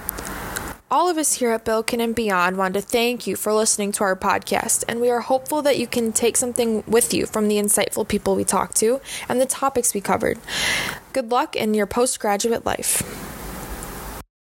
All 0.92 1.08
of 1.08 1.18
us 1.18 1.34
here 1.34 1.52
at 1.52 1.66
Billiken 1.66 2.02
and 2.02 2.16
Beyond 2.16 2.58
want 2.58 2.74
to 2.74 2.82
thank 2.82 3.28
you 3.28 3.36
for 3.36 3.54
listening 3.54 3.92
to 3.92 4.04
our 4.04 4.16
podcast, 4.16 4.84
and 4.88 5.00
we 5.00 5.12
are 5.12 5.20
hopeful 5.20 5.62
that 5.62 5.78
you 5.78 5.86
can 5.86 6.12
take 6.12 6.36
something 6.36 6.84
with 6.88 7.14
you 7.14 7.28
from 7.28 7.48
the 7.48 7.58
insightful 7.58 8.08
people 8.08 8.36
we 8.36 8.44
talked 8.44 8.76
to 8.78 9.00
and 9.28 9.40
the 9.40 9.46
topics 9.46 9.94
we 9.94 10.02
covered. 10.02 10.40
Good 11.14 11.30
luck 11.30 11.56
in 11.56 11.76
your 11.76 11.86
postgraduate 11.86 12.66
life. 12.66 13.29